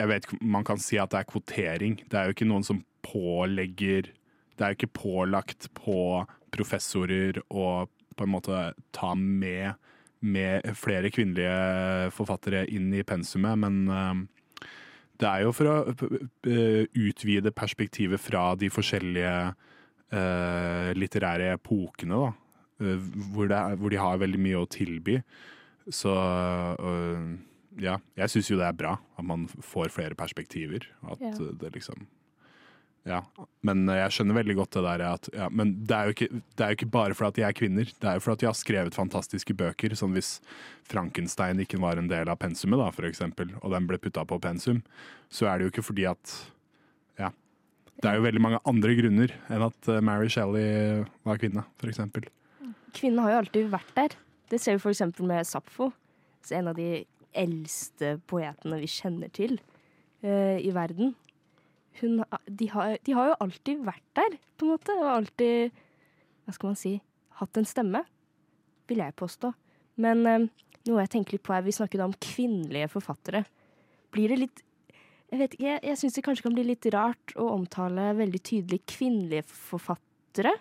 Jeg 0.01 0.11
vet 0.11 0.27
man 0.41 0.65
kan 0.67 0.79
si 0.81 0.99
at 0.99 1.13
det 1.13 1.21
er 1.21 1.29
kvotering. 1.29 1.97
Det 2.09 2.19
er 2.19 2.27
jo 2.27 2.35
ikke 2.35 2.49
noen 2.49 2.65
som 2.67 2.83
pålegger 3.05 4.11
Det 4.55 4.63
er 4.63 4.71
jo 4.71 4.77
ikke 4.79 4.95
pålagt 4.95 5.67
på 5.75 6.23
professorer 6.55 7.41
å 7.51 7.85
på 8.15 8.23
en 8.23 8.31
måte 8.31 8.59
ta 8.95 9.09
med, 9.19 9.75
med 10.23 10.63
flere 10.79 11.11
kvinnelige 11.11 12.13
forfattere 12.15 12.61
inn 12.71 12.93
i 12.95 13.03
pensumet, 13.03 13.59
men 13.59 13.81
eh, 13.91 14.69
det 15.19 15.27
er 15.27 15.43
jo 15.43 15.51
for 15.55 15.67
å 15.67 15.75
eh, 15.91 16.87
utvide 16.95 17.51
perspektivet 17.51 18.23
fra 18.23 18.53
de 18.59 18.69
forskjellige 18.71 19.35
uh, 20.15 20.89
litterære 20.95 21.53
epokene, 21.55 22.19
da. 22.19 22.31
Uh, 22.83 23.05
hvor, 23.31 23.47
er, 23.47 23.75
hvor 23.79 23.93
de 23.93 23.99
har 24.01 24.19
veldig 24.19 24.41
mye 24.43 24.63
å 24.63 24.67
tilby. 24.71 25.19
Så 25.93 26.11
øh, 26.11 27.35
ja, 27.81 27.97
jeg 28.17 28.29
syns 28.31 28.49
jo 28.51 28.57
det 28.59 28.67
er 28.69 28.77
bra 28.77 28.93
at 29.17 29.25
man 29.25 29.47
får 29.47 29.89
flere 29.91 30.15
perspektiver. 30.15 30.85
At 31.11 31.19
Ja. 31.21 31.31
det 31.59 31.73
liksom 31.75 32.05
Ja. 33.05 33.19
Men 33.61 33.87
øh, 33.89 33.95
jeg 33.99 34.11
skjønner 34.15 34.33
veldig 34.33 34.55
godt 34.57 34.71
det 34.71 34.83
der 34.83 35.01
at 35.13 35.29
ja, 35.33 35.47
Men 35.49 35.75
det 35.85 35.91
er, 35.95 36.03
jo 36.05 36.09
ikke, 36.15 36.27
det 36.57 36.63
er 36.63 36.67
jo 36.71 36.77
ikke 36.79 36.89
bare 36.89 37.13
fordi 37.13 37.27
at 37.27 37.35
de 37.35 37.41
er 37.43 37.53
kvinner. 37.53 37.85
Det 37.85 38.07
er 38.09 38.13
jo 38.15 38.19
fordi 38.19 38.33
at 38.33 38.39
de 38.39 38.45
har 38.47 38.53
skrevet 38.57 38.95
fantastiske 38.97 39.53
bøker. 39.53 39.93
Sånn 39.93 40.13
hvis 40.17 40.39
Frankenstein 40.89 41.59
ikke 41.61 41.77
var 41.81 41.97
en 42.01 42.07
del 42.09 42.29
av 42.29 42.37
pensumet, 42.41 42.79
da, 42.81 42.89
for 42.95 43.05
eksempel, 43.05 43.51
og 43.61 43.71
den 43.75 43.85
ble 43.89 43.99
putta 44.01 44.25
på 44.25 44.39
pensum, 44.41 44.81
så 45.29 45.45
er 45.51 45.57
det 45.59 45.67
jo 45.67 45.73
ikke 45.75 45.85
fordi 45.91 46.05
at 46.09 46.33
Ja. 47.19 47.29
Det 48.01 48.09
er 48.09 48.15
jo 48.17 48.25
veldig 48.25 48.41
mange 48.41 48.59
andre 48.67 48.95
grunner 48.97 49.31
enn 49.49 49.61
at 49.69 49.87
øh, 49.87 50.01
Mary 50.03 50.27
Shelley 50.27 51.05
var 51.23 51.37
kvinne, 51.37 51.63
for 51.79 51.87
eksempel. 51.87 52.25
Kvinnen 52.95 53.21
har 53.23 53.31
jo 53.31 53.37
alltid 53.43 53.69
vært 53.71 53.93
der. 53.95 54.17
Det 54.49 54.59
ser 54.61 54.75
vi 54.75 54.79
for 54.83 54.89
eksempel 54.91 55.25
med 55.29 55.45
Sapfo. 55.47 55.91
En 56.51 56.67
av 56.67 56.75
de 56.75 57.05
eldste 57.37 58.15
poetene 58.29 58.79
vi 58.81 58.89
kjenner 58.91 59.31
til 59.35 59.57
uh, 60.25 60.57
i 60.57 60.71
verden. 60.75 61.13
Hun, 62.01 62.19
de, 62.47 62.67
har, 62.73 62.97
de 63.07 63.15
har 63.15 63.31
jo 63.31 63.39
alltid 63.45 63.83
vært 63.87 64.05
der, 64.17 64.37
på 64.57 64.67
en 64.67 64.73
måte. 64.75 64.95
Og 64.99 65.11
alltid, 65.11 65.81
hva 66.45 66.55
skal 66.55 66.71
man 66.71 66.79
si, 66.79 66.97
hatt 67.39 67.59
en 67.59 67.67
stemme, 67.67 68.03
vil 68.89 69.01
jeg 69.03 69.17
påstå. 69.19 69.51
Men 70.03 70.23
uh, 70.27 70.47
noe 70.85 71.03
jeg 71.03 71.13
tenker 71.15 71.37
litt 71.37 71.45
på 71.45 71.55
er, 71.55 71.65
vi 71.65 71.75
snakket 71.75 72.05
om 72.05 72.15
kvinnelige 72.21 72.91
forfattere. 72.93 73.45
Blir 74.13 74.31
det 74.31 74.41
litt 74.43 74.63
Jeg 75.33 75.39
vet 75.41 75.55
ikke, 75.55 75.65
jeg, 75.65 75.79
jeg 75.89 75.97
syns 75.99 76.15
det 76.15 76.21
kanskje 76.23 76.43
kan 76.45 76.53
bli 76.55 76.63
litt 76.67 76.85
rart 76.93 77.31
å 77.41 77.47
omtale 77.55 78.11
veldig 78.15 78.39
tydelig 78.45 78.77
kvinnelige 78.87 79.47
forfattere. 79.49 80.53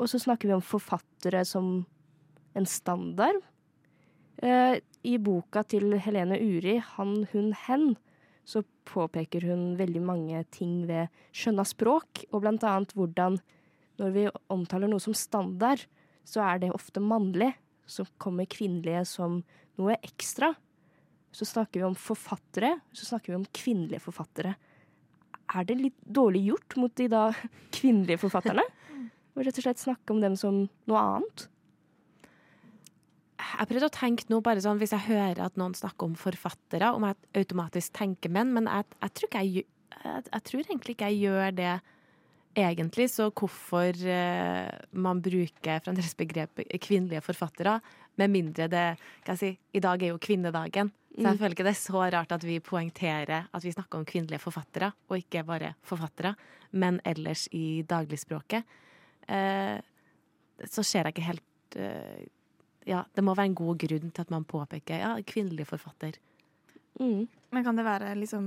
Og 0.00 0.08
så 0.08 0.20
snakker 0.22 0.48
vi 0.48 0.54
om 0.54 0.62
forfattere 0.64 1.42
som 1.44 1.82
en 2.56 2.68
standard. 2.70 3.40
Eh, 4.40 4.80
I 5.04 5.16
boka 5.20 5.62
til 5.68 5.98
Helene 6.00 6.38
Uri, 6.40 6.78
'Han, 6.80 7.26
hun, 7.32 7.52
hen', 7.52 7.96
så 8.44 8.62
påpeker 8.84 9.42
hun 9.42 9.76
veldig 9.76 10.02
mange 10.02 10.44
ting 10.50 10.86
ved 10.86 11.08
skjønna 11.32 11.64
språk, 11.64 12.24
og 12.32 12.42
blant 12.42 12.64
annet 12.64 12.92
hvordan 12.96 13.38
når 14.00 14.10
vi 14.14 14.24
omtaler 14.48 14.88
noe 14.88 15.02
som 15.02 15.14
standard, 15.14 15.84
så 16.24 16.40
er 16.40 16.58
det 16.62 16.72
ofte 16.72 17.02
mannlig. 17.04 17.52
Så 17.86 18.06
kommer 18.18 18.48
kvinnelige 18.48 19.04
som 19.04 19.42
noe 19.76 19.96
ekstra. 20.02 20.54
Så 21.32 21.44
snakker 21.44 21.80
vi 21.80 21.86
om 21.86 21.94
forfattere, 21.98 22.80
så 22.96 23.04
snakker 23.04 23.32
vi 23.32 23.40
om 23.42 23.46
kvinnelige 23.52 24.00
forfattere. 24.00 24.54
Er 25.54 25.66
det 25.66 25.78
litt 25.78 25.98
dårlig 26.06 26.46
gjort 26.46 26.76
mot 26.80 26.94
de 26.96 27.08
da 27.10 27.28
kvinnelige 27.74 28.22
forfatterne? 28.24 28.64
Og 29.36 29.42
rett 29.44 29.58
og 29.58 29.66
slett 29.66 29.82
snakke 29.82 30.14
om 30.14 30.22
dem 30.22 30.36
som 30.38 30.64
noe 30.88 31.02
annet? 31.02 31.48
Jeg 33.58 33.68
prøvde 33.70 33.88
å 33.88 33.94
tenke 33.94 34.26
nå 34.30 34.40
bare 34.44 34.62
sånn, 34.64 34.80
Hvis 34.80 34.94
jeg 34.94 35.08
hører 35.08 35.44
at 35.46 35.56
noen 35.60 35.76
snakker 35.76 36.10
om 36.10 36.18
forfattere, 36.18 36.92
om 36.94 37.06
jeg 37.08 37.18
automatisk 37.42 37.96
tenker 37.98 38.32
menn, 38.32 38.52
men 38.56 38.68
jeg, 38.70 38.86
jeg, 39.00 39.14
tror, 39.16 39.30
ikke 39.30 39.42
jeg, 39.46 39.64
jeg, 40.04 40.44
tror 40.50 40.62
egentlig 40.62 40.96
ikke 40.96 41.10
jeg 41.10 41.24
gjør 41.26 41.56
det 41.58 41.72
egentlig. 42.60 43.08
Så 43.12 43.28
hvorfor 43.30 44.00
uh, 44.06 44.70
man 44.92 45.20
bruker 45.24 45.82
fremdeles 45.84 46.16
begrepet 46.18 46.70
kvinnelige 46.82 47.24
forfattere, 47.24 47.78
med 48.20 48.32
mindre 48.32 48.66
det 48.68 48.86
kan 49.24 49.36
jeg 49.36 49.40
si, 49.40 49.52
I 49.78 49.82
dag 49.82 50.02
er 50.02 50.12
jo 50.12 50.22
kvinnedagen, 50.22 50.90
så 51.10 51.24
jeg 51.24 51.34
Mm. 51.34 51.38
føler 51.38 51.54
ikke 51.56 51.64
det 51.66 51.74
er 51.74 51.80
så 51.80 52.00
rart 52.14 52.32
at 52.32 52.44
vi 52.46 52.60
poengterer 52.62 53.48
at 53.50 53.64
vi 53.64 53.72
snakker 53.72 53.98
om 53.98 54.04
kvinnelige 54.06 54.38
forfattere, 54.38 54.92
og 55.08 55.18
ikke 55.18 55.42
bare 55.44 55.74
forfattere, 55.82 56.36
men 56.70 57.00
ellers 57.04 57.48
i 57.50 57.82
dagligspråket. 57.82 58.62
Uh, 59.26 59.80
så 60.68 60.82
ser 60.84 61.06
jeg 61.06 61.14
ikke 61.14 61.24
helt 61.24 61.76
eh, 61.80 62.28
ja, 62.88 63.04
det 63.14 63.24
må 63.24 63.34
være 63.36 63.52
en 63.52 63.58
god 63.58 63.80
grunn 63.82 64.10
til 64.10 64.24
at 64.24 64.32
man 64.32 64.46
påpeker 64.48 65.02
ja, 65.02 65.12
kvinnelig 65.26 65.66
forfatter. 65.68 66.16
Mm. 67.00 67.26
Men 67.52 67.64
kan 67.64 67.76
det 67.78 67.86
være 67.86 68.14
liksom 68.18 68.46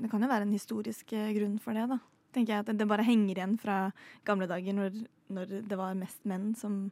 Det 0.00 0.08
kan 0.10 0.22
jo 0.22 0.28
være 0.28 0.46
en 0.46 0.56
historisk 0.56 1.12
eh, 1.12 1.32
grunn 1.36 1.58
for 1.60 1.76
det, 1.76 1.84
da. 1.90 1.98
Tenker 2.32 2.54
jeg 2.54 2.64
at 2.64 2.78
det 2.78 2.88
bare 2.88 3.04
henger 3.04 3.36
igjen 3.36 3.58
fra 3.60 3.90
gamle 4.24 4.46
dager 4.48 4.72
når, 4.72 4.94
når 5.28 5.50
det 5.68 5.76
var 5.76 5.98
mest 5.98 6.24
menn 6.24 6.54
som 6.56 6.86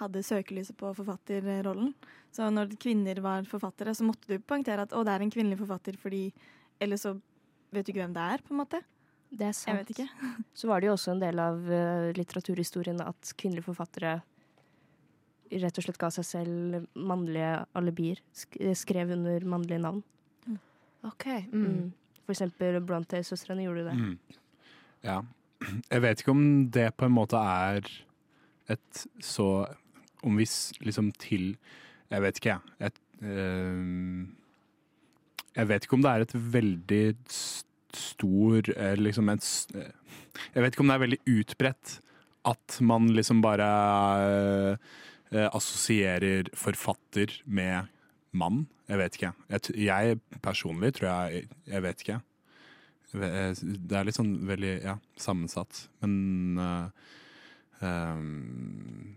hadde 0.00 0.22
søkelyset 0.24 0.76
på 0.80 0.92
forfatterrollen. 0.96 1.92
Så 2.32 2.48
når 2.52 2.76
kvinner 2.80 3.20
var 3.24 3.44
forfattere, 3.48 3.94
så 3.96 4.06
måtte 4.08 4.28
du 4.30 4.40
poengtere 4.40 4.86
at 4.86 4.94
å, 4.96 5.02
det 5.04 5.12
er 5.12 5.24
en 5.24 5.32
kvinnelig 5.32 5.60
forfatter 5.62 5.98
fordi 6.00 6.30
Eller 6.80 7.00
så 7.00 7.14
vet 7.72 7.86
du 7.86 7.92
ikke 7.92 8.02
hvem 8.04 8.16
det 8.16 8.24
er, 8.34 8.42
på 8.44 8.52
en 8.52 8.60
måte. 8.60 8.82
Det 9.32 9.48
er 9.48 9.54
sant. 9.56 9.72
Jeg 9.72 9.78
vet 9.82 9.92
ikke. 9.94 10.32
Så 10.60 10.68
var 10.68 10.80
det 10.80 10.90
jo 10.90 10.96
også 10.96 11.14
en 11.14 11.22
del 11.22 11.40
av 11.40 11.70
eh, 11.72 12.10
litteraturhistorien 12.16 13.00
at 13.02 13.32
kvinnelige 13.40 13.66
forfattere 13.66 14.18
rett 15.50 15.78
og 15.78 15.86
slett 15.86 16.00
ga 16.00 16.10
seg 16.14 16.26
selv 16.26 16.86
mannlige 16.94 17.52
alibier. 17.78 18.20
Sk 18.36 18.58
skrev 18.78 19.12
under 19.16 19.46
mannlige 19.48 19.82
navn. 19.82 20.02
OK. 21.06 21.26
Mm. 21.52 21.92
For 22.24 22.34
eksempel 22.34 22.80
Bronte-søstrene 22.82 23.66
gjorde 23.66 23.86
det. 23.90 23.96
Mm. 23.96 24.40
Ja. 25.06 25.20
Jeg 25.92 26.02
vet 26.02 26.22
ikke 26.22 26.34
om 26.34 26.46
det 26.74 26.90
på 26.98 27.06
en 27.06 27.16
måte 27.16 27.40
er 27.40 27.86
et 28.68 29.06
så 29.22 29.66
Om 30.26 30.40
vi 30.40 30.46
liksom 30.82 31.12
til 31.22 31.52
Jeg 32.10 32.22
vet 32.22 32.38
ikke, 32.40 32.56
jeg. 32.56 32.88
Et, 32.88 32.98
eh, 33.22 34.26
jeg 35.56 35.68
vet 35.68 35.86
ikke 35.86 35.96
om 35.96 36.02
det 36.04 36.10
er 36.10 36.24
et 36.24 36.34
veldig 36.52 37.04
stor 37.96 38.70
eh, 38.76 38.96
liksom 39.00 39.30
et, 39.32 39.46
eh, 39.74 39.92
Jeg 40.54 40.62
vet 40.62 40.74
ikke 40.74 40.84
om 40.84 40.90
det 40.90 40.96
er 40.96 41.04
veldig 41.04 41.20
utbredt 41.38 41.94
at 42.46 42.78
man 42.80 43.08
liksom 43.16 43.40
bare 43.42 43.68
eh, 44.22 44.76
eh, 45.32 45.48
assosierer 45.50 46.50
forfatter 46.56 47.40
med 47.44 47.90
mann. 48.36 48.64
Jeg 48.86 49.00
vet 49.00 49.18
ikke. 49.18 49.32
Jeg, 49.50 49.76
jeg 49.86 50.40
personlig 50.44 50.92
tror 50.94 51.08
jeg 51.08 51.48
Jeg 51.66 51.82
vet 51.82 52.04
ikke. 52.04 52.20
Det 53.16 53.96
er 53.96 54.06
litt 54.06 54.18
sånn 54.18 54.34
veldig 54.44 54.72
ja, 54.82 54.96
sammensatt, 55.16 55.86
men 56.02 56.58
uh, 56.60 56.88
um, 57.80 59.14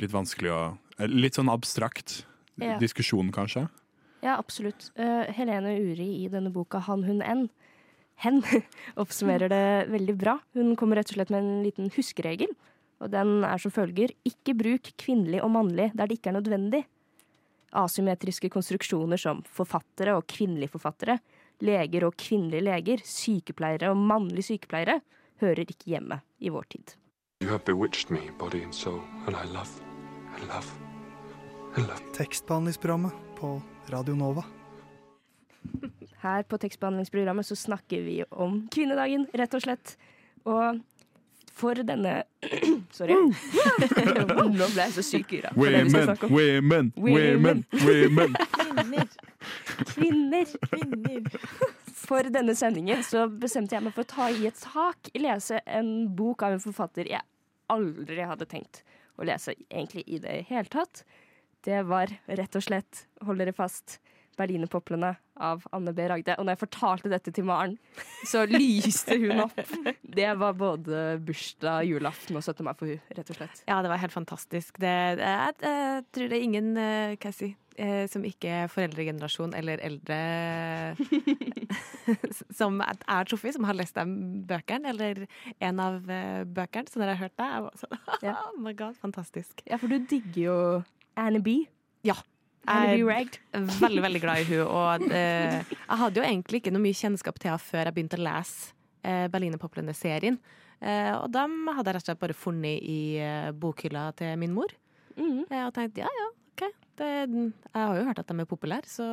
litt 0.00 0.14
vanskelig 0.14 0.52
å 0.54 0.60
eh, 0.96 1.10
Litt 1.10 1.36
sånn 1.36 1.50
abstrakt 1.52 2.22
Ja. 2.60 2.78
diskusjon, 2.80 3.32
kanskje. 3.34 3.66
Ja, 4.22 4.36
absolutt. 4.38 4.90
Uh, 4.96 5.26
Helene 5.34 5.74
Uri 5.82 6.22
i 6.22 6.30
denne 6.30 6.52
boka 6.54 6.78
'Han, 6.78 7.04
hun, 7.04 7.22
en' 7.22 7.50
Hen 8.22 8.42
oppsummerer 9.02 9.50
det 9.50 9.90
veldig 9.90 10.16
bra. 10.18 10.38
Hun 10.54 10.76
kommer 10.76 11.00
rett 11.00 11.10
og 11.10 11.18
slett 11.18 11.32
med 11.32 11.42
en 11.42 11.62
liten 11.64 11.90
huskeregel. 11.96 12.52
Og 13.02 13.10
den 13.10 13.42
er 13.44 13.58
som 13.58 13.74
følger 13.74 14.14
ikke 14.28 14.54
bruk 14.54 14.92
kvinnelig 15.00 15.42
og 15.42 15.50
mannlig 15.56 15.90
der 15.96 16.06
det 16.06 16.20
ikke 16.20 16.30
er 16.30 16.38
nødvendig. 16.38 16.84
Asymmetriske 17.72 18.50
konstruksjoner 18.52 19.18
som 19.18 19.40
forfattere 19.48 20.14
og 20.18 20.26
kvinnelige 20.28 20.70
forfattere, 20.74 21.18
leger 21.64 22.06
og 22.06 22.16
kvinnelige 22.20 22.66
leger, 22.68 23.02
sykepleiere 23.04 23.90
og 23.90 23.96
mannlige 23.96 24.52
sykepleiere 24.52 25.00
hører 25.42 25.64
ikke 25.64 25.88
hjemme 25.94 26.20
i 26.38 26.52
vår 26.52 26.68
tid. 26.70 26.94
You 27.42 27.48
have 27.48 27.64
bewitched 27.66 28.10
me, 28.10 28.30
body 28.38 28.62
and 28.62 28.74
soul, 28.74 29.00
and 29.26 29.34
I 29.34 29.46
love, 29.50 29.82
I 30.36 30.44
love, 30.46 30.68
I 31.76 31.80
love. 31.80 32.12
Tekstbehandlingsprogrammet 32.14 33.12
på 33.40 33.56
Radio 33.90 34.14
Nova. 34.14 34.44
Her 36.22 36.44
på 36.46 36.58
tekstbehandlingsprogrammet 36.62 37.46
så 37.46 37.56
snakker 37.58 38.04
vi 38.04 38.20
om 38.30 38.60
kvinnedagen, 38.70 39.26
rett 39.34 39.54
og 39.58 39.64
slett. 39.64 39.96
Og 40.46 40.78
for 41.52 41.78
denne 41.86 42.22
Sorry. 42.96 43.14
Nå 43.16 44.68
ble 44.74 44.86
jeg 44.86 44.94
så 44.96 45.04
syk, 45.06 45.32
skal 45.32 45.52
Women, 45.56 46.92
women, 46.96 47.64
women, 47.64 47.64
women. 47.86 48.36
Kvinner. 49.92 50.46
Kvinner. 50.68 51.28
for 52.02 52.28
denne 52.34 52.54
sendingen 52.58 53.02
så 53.06 53.26
bestemte 53.30 53.76
jeg 53.76 53.84
meg 53.84 53.94
for 53.96 54.04
å 54.04 54.10
ta 54.10 54.28
i 54.32 54.48
et 54.48 54.58
tak, 54.60 55.12
lese 55.16 55.60
en 55.66 55.92
bok 56.16 56.42
av 56.44 56.56
en 56.56 56.64
forfatter 56.64 57.08
jeg 57.12 57.22
aldri 57.72 58.26
hadde 58.26 58.48
tenkt 58.50 58.82
å 59.16 59.26
lese 59.28 59.54
egentlig 59.70 60.04
i 60.06 60.18
det 60.22 60.42
hele 60.48 60.68
tatt. 60.72 61.04
Det 61.62 61.84
var 61.86 62.10
rett 62.26 62.58
og 62.58 62.64
slett, 62.64 63.04
hold 63.22 63.40
dere 63.40 63.54
fast, 63.54 64.00
Berlinerpoplene 64.42 65.14
av 65.42 65.64
Anne 65.74 65.94
B. 65.96 66.04
Ragde. 66.10 66.36
Og 66.38 66.46
når 66.46 66.56
jeg 66.56 66.62
fortalte 66.66 67.12
dette 67.12 67.32
til 67.34 67.46
Maren, 67.48 67.78
så 68.28 68.44
lyste 68.50 69.18
hun 69.22 69.46
opp. 69.46 69.58
Det 70.18 70.28
var 70.38 70.58
både 70.58 71.02
bursdag, 71.24 71.86
julaften 71.88 72.36
og 72.36 72.44
17. 72.44 72.62
mai 72.66 72.74
for 72.76 72.90
hun, 72.90 73.00
rett 73.16 73.32
og 73.32 73.38
slett. 73.38 73.64
Ja, 73.70 73.80
det 73.82 73.90
var 73.92 74.02
helt 74.02 74.14
fantastisk. 74.14 74.76
Det, 74.82 74.92
jeg, 75.22 75.56
jeg 75.62 76.06
tror 76.12 76.28
det 76.28 76.38
er 76.38 76.46
ingen 76.46 76.72
eh, 76.76 77.14
hva 77.16 77.30
jeg 77.30 77.38
si, 77.38 77.48
eh, 77.80 78.04
som 78.12 78.26
ikke 78.28 78.52
er 78.62 78.72
foreldregenerasjon 78.72 79.54
eller 79.56 79.80
eldre 79.84 80.18
som 82.60 82.80
er 82.84 83.28
truffet, 83.30 83.56
som 83.56 83.66
har 83.68 83.78
lest 83.78 83.96
de 83.96 84.04
bøkene, 84.48 84.92
eller 84.92 85.24
en 85.62 85.82
av 85.82 86.10
eh, 86.12 86.42
bøkene. 86.44 86.92
Så 86.92 87.00
når 87.00 87.14
jeg 87.14 87.22
hørte 87.24 87.40
det, 87.40 87.50
jeg 87.54 87.66
var 87.68 87.80
sånn 87.84 88.34
Oh 88.52 88.58
my 88.60 88.74
god, 88.76 88.98
fantastisk. 89.00 89.64
Ja, 89.68 89.80
for 89.80 89.92
du 89.92 90.02
digger 90.10 90.42
jo 90.42 90.58
Annie 91.20 91.42
B. 91.44 91.62
Ja. 92.06 92.16
Jeg 92.62 93.00
er 93.02 93.64
veldig, 93.82 94.02
veldig 94.04 94.20
glad 94.22 94.42
i 94.42 94.44
hun 94.52 94.60
og 94.68 95.02
det, 95.08 95.22
jeg 95.88 95.98
hadde 96.02 96.20
jo 96.20 96.26
egentlig 96.26 96.60
ikke 96.62 96.72
noe 96.74 96.84
mye 96.84 96.98
kjennskap 96.98 97.40
til 97.42 97.50
henne 97.50 97.62
før 97.64 97.88
jeg 97.88 97.96
begynte 97.96 98.18
å 98.20 98.22
lese 98.22 98.70
eh, 99.02 99.24
Berlinerpoplene-serien. 99.32 100.36
Eh, 100.82 101.10
og 101.16 101.26
dem 101.34 101.56
hadde 101.74 101.90
jeg 101.90 101.96
rett 101.96 102.04
og 102.04 102.10
slett 102.10 102.20
bare 102.22 102.36
funnet 102.38 102.82
i 102.86 103.00
eh, 103.22 103.50
bokhylla 103.54 104.08
til 104.18 104.36
min 104.38 104.54
mor. 104.54 104.70
Mm. 105.16 105.42
Eh, 105.48 105.64
og 105.66 105.72
tenkte 105.76 106.04
ja, 106.04 106.10
ja, 106.20 106.28
OK. 106.54 106.64
Det, 107.02 107.10
jeg 107.26 107.78
har 107.78 107.98
jo 107.98 108.06
hørt 108.06 108.22
at 108.22 108.30
de 108.30 108.38
er 108.44 108.50
populære, 108.50 108.86
så 108.90 109.08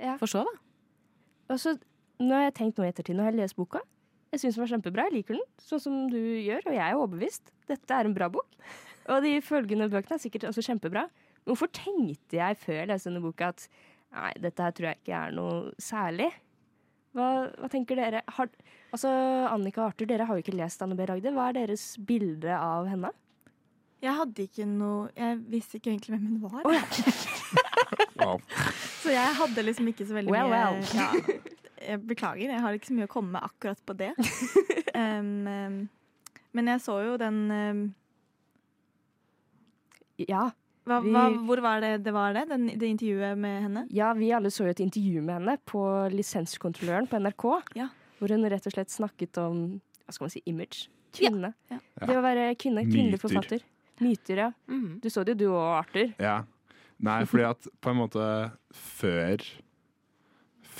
Ja. 0.00 0.14
får 0.20 0.30
se, 0.32 0.44
da. 0.44 0.52
Og 1.52 1.58
så, 1.60 1.74
nå 2.20 2.36
har 2.36 2.46
jeg 2.46 2.54
tenkt 2.60 2.78
noe 2.78 2.86
i 2.88 2.92
ettertid, 2.92 3.16
nå 3.18 3.24
har 3.26 3.32
jeg 3.34 3.40
lest 3.42 3.56
boka. 3.58 3.80
Jeg 4.30 4.40
syns 4.44 4.54
den 4.56 4.62
var 4.62 4.70
kjempebra, 4.70 5.04
jeg 5.08 5.16
liker 5.18 5.36
den, 5.36 5.46
sånn 5.64 5.80
som 5.82 5.96
du 6.12 6.16
gjør, 6.20 6.62
og 6.70 6.76
jeg 6.76 6.84
er 6.86 6.96
overbevist. 7.00 7.50
Dette 7.68 7.96
er 7.96 8.06
en 8.06 8.14
bra 8.14 8.28
bok. 8.30 8.46
Og 9.10 9.24
de 9.24 9.32
følgende 9.42 9.88
bøkene 9.90 10.16
er 10.16 10.22
sikkert 10.22 10.46
også 10.52 10.62
kjempebra. 10.68 11.08
Hvorfor 11.48 11.70
tenkte 11.74 12.38
jeg 12.38 12.58
før 12.60 12.82
jeg 12.82 12.90
leste 12.90 13.10
denne 13.10 13.24
boka 13.24 13.50
at 13.54 13.66
nei, 14.12 14.32
dette 14.44 14.66
her 14.66 14.76
tror 14.76 14.90
jeg 14.90 15.00
ikke 15.00 15.18
er 15.22 15.34
noe 15.36 15.72
særlig? 15.80 16.28
Hva, 17.16 17.26
hva 17.58 17.70
tenker 17.72 17.98
dere? 17.98 18.20
Har, 18.36 18.50
altså, 18.94 19.10
Annika 19.50 19.82
og 19.82 19.88
Arthur, 19.88 20.06
dere 20.10 20.28
har 20.28 20.38
jo 20.38 20.44
ikke 20.44 20.54
lest 20.54 20.82
Anne 20.84 20.94
B. 20.98 21.08
Ragde. 21.10 21.32
Hva 21.34 21.48
er 21.50 21.58
deres 21.62 21.84
bilde 22.06 22.54
av 22.54 22.86
henne? 22.90 23.10
Jeg 24.00 24.16
hadde 24.16 24.44
ikke 24.46 24.64
noe 24.64 25.10
Jeg 25.12 25.40
visste 25.52 25.76
ikke 25.76 25.90
egentlig 25.92 26.14
hvem 26.14 26.28
hun 26.30 26.38
var. 26.44 26.62
Oh, 26.64 26.72
ja. 26.72 26.82
Så 29.02 29.12
jeg 29.12 29.36
hadde 29.40 29.64
liksom 29.64 29.88
ikke 29.90 30.06
så 30.06 30.14
veldig 30.16 30.32
Well, 30.32 30.48
mye 30.48 30.54
well. 30.54 30.74
Ja, 30.94 31.08
jeg 31.80 32.02
beklager, 32.06 32.52
jeg 32.52 32.60
har 32.60 32.76
ikke 32.76 32.90
så 32.90 32.96
mye 32.96 33.08
å 33.08 33.10
komme 33.10 33.32
med 33.34 33.46
akkurat 33.48 33.80
på 33.86 33.96
det. 33.96 34.12
Um, 35.00 35.86
men 36.52 36.68
jeg 36.68 36.80
så 36.82 36.96
jo 37.06 37.12
den 37.16 37.36
um, 37.54 37.78
Ja. 40.18 40.50
Hva, 40.90 40.98
vi- 41.04 41.12
hva, 41.14 41.24
Hvor 41.48 41.62
var 41.64 41.80
det 41.84 41.92
det 42.04 42.12
var 42.16 42.34
det? 42.36 42.42
Den, 42.50 42.66
det 42.78 42.90
intervjuet 42.90 43.38
med 43.38 43.62
henne? 43.68 43.86
Ja, 43.94 44.12
vi 44.18 44.32
alle 44.36 44.50
så 44.52 44.66
jo 44.66 44.74
et 44.74 44.82
intervju 44.84 45.22
med 45.22 45.38
henne 45.40 45.56
på 45.70 45.82
Lisenskontrolløren 46.12 47.08
på 47.10 47.20
NRK. 47.22 47.46
Ja. 47.78 47.88
Hvor 48.20 48.34
hun 48.34 48.44
rett 48.50 48.66
og 48.68 48.74
slett 48.74 48.90
snakket 48.92 49.38
om 49.40 49.62
hva 50.04 50.12
skal 50.16 50.26
man 50.26 50.30
si, 50.34 50.42
image. 50.50 50.88
Kvinne. 51.16 51.54
Ja. 51.70 51.78
Det 52.04 52.16
å 52.18 52.22
være 52.22 52.50
kvinne. 52.60 52.84
Kvinnelig 52.86 53.16
Myter. 53.18 53.24
forfatter. 53.28 53.64
Myter, 54.00 54.36
ja. 54.44 54.50
Mm. 54.68 55.00
Du 55.02 55.08
så 55.12 55.24
det 55.24 55.34
jo, 55.36 55.40
du 55.40 55.48
og 55.54 55.78
Arthur. 55.84 56.12
Ja. 56.22 56.42
Nei, 57.00 57.22
fordi 57.24 57.46
at 57.48 57.66
på 57.80 57.90
en 57.94 57.96
måte 58.02 58.24
før 58.76 59.40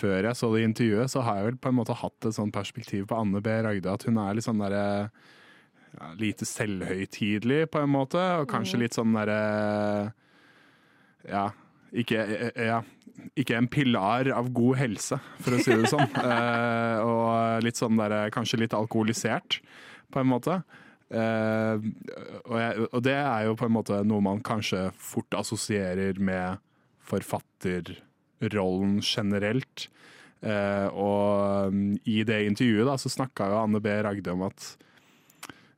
Før 0.01 0.23
jeg 0.31 0.37
så 0.39 0.49
det 0.55 0.63
intervjuet, 0.65 1.11
så 1.13 1.21
har 1.27 1.37
jeg 1.41 1.45
vel 1.51 1.57
på 1.61 1.69
en 1.69 1.77
måte 1.77 1.97
hatt 1.99 2.25
et 2.29 2.37
sånt 2.37 2.55
perspektiv 2.55 3.07
på 3.11 3.19
Anne 3.21 3.41
B. 3.45 3.51
Ragde. 3.67 3.91
At 3.93 4.05
hun 4.09 4.17
er 4.23 4.37
litt 4.39 4.47
sånn 4.47 4.61
derre 4.63 5.11
ja, 5.97 6.13
Lite 6.21 6.47
selvhøytidelig, 6.49 7.65
på 7.73 7.83
en 7.83 7.93
måte. 7.93 8.23
Og 8.41 8.49
kanskje 8.51 8.83
litt 8.85 8.97
sånn 8.97 9.17
derre 9.19 9.41
Ja, 11.29 11.51
ikke 11.93 12.25
Ja. 12.57 12.81
Ikke 13.37 13.57
en 13.59 13.67
pilar 13.69 14.31
av 14.33 14.47
god 14.57 14.79
helse, 14.81 15.19
for 15.45 15.53
å 15.53 15.59
si 15.61 15.75
det 15.77 15.91
sånn. 15.93 16.09
Eh, 16.31 16.99
og 17.05 17.65
litt 17.65 17.77
sånn 17.77 17.99
der, 18.01 18.31
kanskje 18.33 18.63
litt 18.63 18.77
alkoholisert, 18.77 19.59
på 20.09 20.23
en 20.23 20.31
måte. 20.31 20.55
Eh, 21.11 21.85
og, 22.47 22.57
jeg, 22.57 22.87
og 22.87 23.03
det 23.05 23.17
er 23.19 23.45
jo 23.49 23.57
på 23.59 23.67
en 23.67 23.75
måte 23.75 23.99
noe 24.07 24.25
man 24.25 24.41
kanskje 24.47 24.87
fort 24.97 25.37
assosierer 25.37 26.21
med 26.23 26.63
forfatterrollen 27.11 29.01
generelt. 29.05 29.89
Eh, 30.41 30.87
og 30.95 31.69
um, 31.69 31.99
i 32.09 32.23
det 32.25 32.45
intervjuet 32.47 32.89
da, 32.89 32.97
så 33.01 33.13
snakka 33.13 33.51
jo 33.51 33.59
Anne 33.61 33.83
B. 33.85 33.93
Ragde 34.07 34.33
om 34.33 34.47
at 34.49 34.71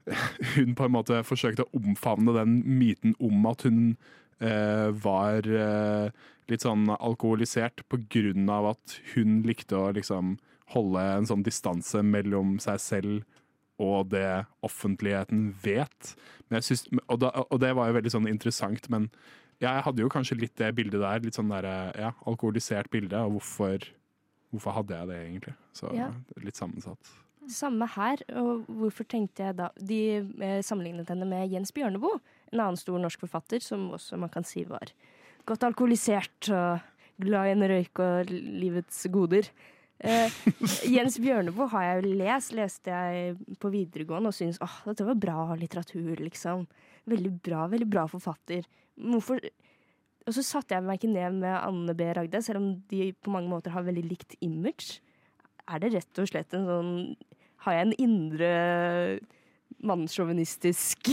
hun 0.57 0.75
på 0.79 0.87
en 0.87 0.95
måte 0.97 1.21
forsøkte 1.27 1.67
å 1.67 1.81
omfavne 1.81 2.35
den 2.37 2.61
myten 2.79 3.15
om 3.23 3.47
at 3.51 3.67
hun 3.67 3.97
eh, 4.43 4.89
var 5.05 5.47
eh, 5.47 6.09
litt 6.51 6.65
sånn 6.65 6.89
alkoholisert 6.99 7.85
på 7.89 8.01
grunn 8.13 8.51
av 8.53 8.73
at 8.75 8.97
hun 9.15 9.41
likte 9.47 9.79
å 9.79 9.93
liksom 9.95 10.37
holde 10.73 11.05
en 11.19 11.29
sånn 11.29 11.45
distanse 11.47 12.03
mellom 12.03 12.57
seg 12.63 12.81
selv 12.81 13.41
og 13.83 14.11
det 14.13 14.45
offentligheten 14.65 15.51
vet. 15.63 16.13
Men 16.49 16.61
jeg 16.61 16.71
synes, 16.71 16.85
og, 17.09 17.17
da, 17.25 17.33
og 17.49 17.59
det 17.63 17.73
var 17.77 17.89
jo 17.89 17.97
veldig 17.99 18.13
sånn 18.15 18.29
interessant, 18.31 18.87
men 18.93 19.09
ja, 19.63 19.77
jeg 19.77 19.85
hadde 19.87 20.05
jo 20.05 20.11
kanskje 20.13 20.39
litt 20.39 20.55
det 20.59 20.73
bildet 20.77 21.03
der. 21.03 21.23
Litt 21.25 21.39
sånn 21.39 21.51
der, 21.53 21.67
ja, 21.99 22.13
alkoholisert 22.29 22.91
bilde, 22.93 23.19
og 23.23 23.39
hvorfor, 23.39 23.85
hvorfor 24.51 24.77
hadde 24.79 24.99
jeg 24.99 25.11
det 25.11 25.19
egentlig? 25.23 25.55
Så 25.79 25.93
Ja. 25.97 26.11
litt 26.43 26.59
sammensatt. 26.59 27.13
Samme 27.55 27.87
her. 27.95 28.23
Og 28.41 28.67
hvorfor 28.67 29.07
tenkte 29.09 29.47
jeg 29.47 29.59
da 29.59 29.71
De 29.79 30.03
eh, 30.21 30.61
sammenlignet 30.65 31.11
henne 31.13 31.29
med 31.29 31.53
Jens 31.53 31.75
Bjørneboe, 31.77 32.21
en 32.53 32.61
annen 32.61 32.81
stor 32.81 33.01
norsk 33.01 33.25
forfatter 33.25 33.63
som 33.65 33.91
også 33.97 34.19
man 34.21 34.33
kan 34.33 34.45
si 34.47 34.65
var 34.69 34.93
godt 35.49 35.67
alkoholisert 35.67 36.51
og 36.55 37.23
glad 37.23 37.49
i 37.49 37.55
en 37.57 37.67
røyk 37.71 38.03
og 38.03 38.31
livets 38.31 39.05
goder. 39.13 39.49
Eh, 40.03 40.35
Jens 40.95 41.19
Bjørneboe 41.23 41.69
har 41.75 41.87
jeg 41.87 41.99
jo 41.99 42.15
lest, 42.23 42.55
leste 42.59 42.95
jeg 42.95 43.59
på 43.63 43.73
videregående 43.73 44.33
og 44.33 44.37
syntes 44.37 44.63
åh, 44.65 44.79
dette 44.89 45.07
var 45.07 45.21
bra 45.23 45.37
litteratur, 45.59 46.15
liksom. 46.23 46.67
Veldig 47.11 47.35
bra, 47.43 47.67
veldig 47.71 47.91
bra 47.91 48.07
forfatter. 48.11 48.67
Hvorfor 48.95 49.43
Og 50.23 50.35
så 50.37 50.43
satte 50.47 50.77
jeg 50.77 50.87
meg 50.87 51.01
ikke 51.01 51.11
ned 51.11 51.41
med 51.43 51.55
Anne 51.57 51.95
B. 51.99 52.07
Ragde, 52.15 52.43
selv 52.47 52.61
om 52.61 52.67
de 52.91 53.09
på 53.13 53.33
mange 53.35 53.51
måter 53.51 53.75
har 53.75 53.83
veldig 53.83 54.05
likt 54.07 54.37
image. 54.39 55.01
Er 55.67 55.83
det 55.83 55.95
rett 55.97 56.21
og 56.23 56.29
slett 56.31 56.55
en 56.55 56.69
sånn 56.69 56.93
Har 57.63 57.79
jeg 57.79 57.87
en 57.87 57.97
indre 58.03 58.53
mannssjåvinistisk 59.83 61.11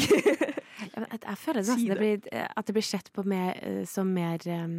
Jeg, 0.79 1.19
jeg, 1.23 1.37
føler 1.39 1.63
nesten 1.63 1.89
det 1.89 1.97
blir, 1.99 2.21
eh, 2.31 2.47
at 2.47 2.67
det 2.67 2.75
blir 2.75 2.85
sett 2.85 3.09
på 3.15 3.23
mer, 3.27 3.57
eh, 3.63 3.83
som 3.89 4.09
mer 4.15 4.43
um, 4.47 4.77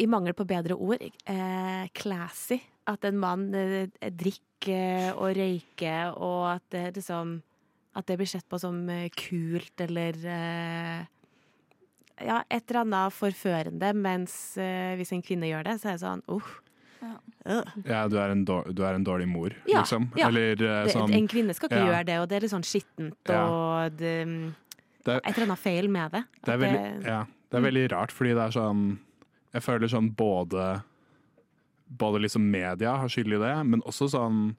I 0.00 0.06
mangel 0.08 0.34
på 0.36 0.46
bedre 0.48 0.76
ord 0.76 1.02
uh, 1.28 1.84
classy. 1.92 2.56
At 2.88 3.04
en 3.04 3.18
mann 3.20 3.50
uh, 3.52 3.84
drikker 4.08 5.12
og 5.12 5.36
røyker, 5.36 6.16
og 6.16 6.54
at 6.54 6.64
det 6.72 6.86
liksom 7.00 7.38
At 7.98 8.06
det 8.06 8.16
blir 8.20 8.28
sett 8.30 8.48
på 8.48 8.58
som 8.58 8.80
kult 9.16 9.80
eller 9.80 10.16
uh, 10.24 11.04
Ja, 12.18 12.42
et 12.48 12.64
eller 12.70 12.80
annet 12.80 13.12
forførende, 13.14 13.92
mens 13.94 14.56
hvis 14.58 15.12
en 15.14 15.22
kvinne 15.22 15.46
gjør 15.46 15.68
det, 15.68 15.76
så 15.78 15.92
er 15.92 15.98
det 15.98 16.02
sånn 16.02 16.24
uh, 16.26 16.48
øh. 17.02 17.64
Ja, 17.86 18.02
du 18.08 18.16
er 18.18 18.32
en, 18.34 18.44
dår, 18.44 18.72
du 18.74 18.82
er 18.84 18.94
en 18.98 19.04
dårlig 19.06 19.28
mor, 19.30 19.54
Ja, 19.68 19.80
liksom. 19.82 20.10
ja. 20.18 20.28
Eller 20.28 20.60
uh, 20.62 20.88
sånn 20.92 21.12
en 21.14 21.28
kvinne 21.30 21.54
skal 21.56 21.70
ikke 21.70 21.80
ja. 21.82 21.90
gjøre 21.92 22.06
det, 22.08 22.16
og 22.22 22.28
det 22.28 22.36
er 22.38 22.46
litt 22.46 22.52
sånn 22.54 22.66
skittent 22.66 23.32
Ja. 23.32 23.42
og 23.46 23.96
det, 23.98 24.14
Det 25.04 25.14
er- 25.14 25.20
Et 25.24 25.36
eller 25.36 25.46
annet 25.46 25.58
feil 25.62 25.88
med 25.88 26.12
det. 26.12 26.24
Det 26.44 26.54
er, 26.54 26.58
veldig, 26.58 27.02
det- 27.02 27.06
ja, 27.06 27.24
det 27.50 27.58
er 27.58 27.66
veldig 27.70 27.84
rart, 27.92 28.10
fordi 28.12 28.34
det 28.34 28.44
er 28.48 28.50
sånn 28.60 28.98
Jeg 29.54 29.62
føler 29.62 29.88
sånn 29.88 30.14
både 30.14 30.82
Både 31.88 32.20
liksom 32.20 32.50
media 32.50 32.96
har 32.98 33.08
skyld 33.08 33.32
i 33.32 33.38
det, 33.38 33.54
men 33.66 33.80
også 33.82 34.10
sånn 34.12 34.56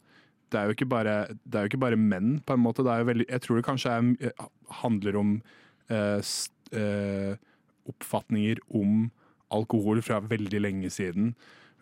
Det 0.50 0.58
er 0.58 0.86
bare, 0.86 1.28
det 1.46 1.56
er 1.56 1.62
jo 1.68 1.70
ikke 1.70 1.80
bare 1.80 1.96
menn, 1.96 2.40
på 2.42 2.54
en 2.54 2.60
måte. 2.64 2.82
Veldig, 2.82 3.28
jeg 3.30 3.42
tror 3.42 3.56
det 3.58 3.66
kanskje 3.66 3.92
er, 3.92 4.32
handler 4.82 5.16
om 5.16 5.44
eh, 5.92 6.18
st, 6.26 6.52
eh, 6.74 7.36
oppfatninger 7.88 8.58
om 8.74 9.12
alkohol 9.52 10.02
fra 10.02 10.20
veldig 10.22 10.60
lenge 10.62 10.90
siden. 10.90 11.36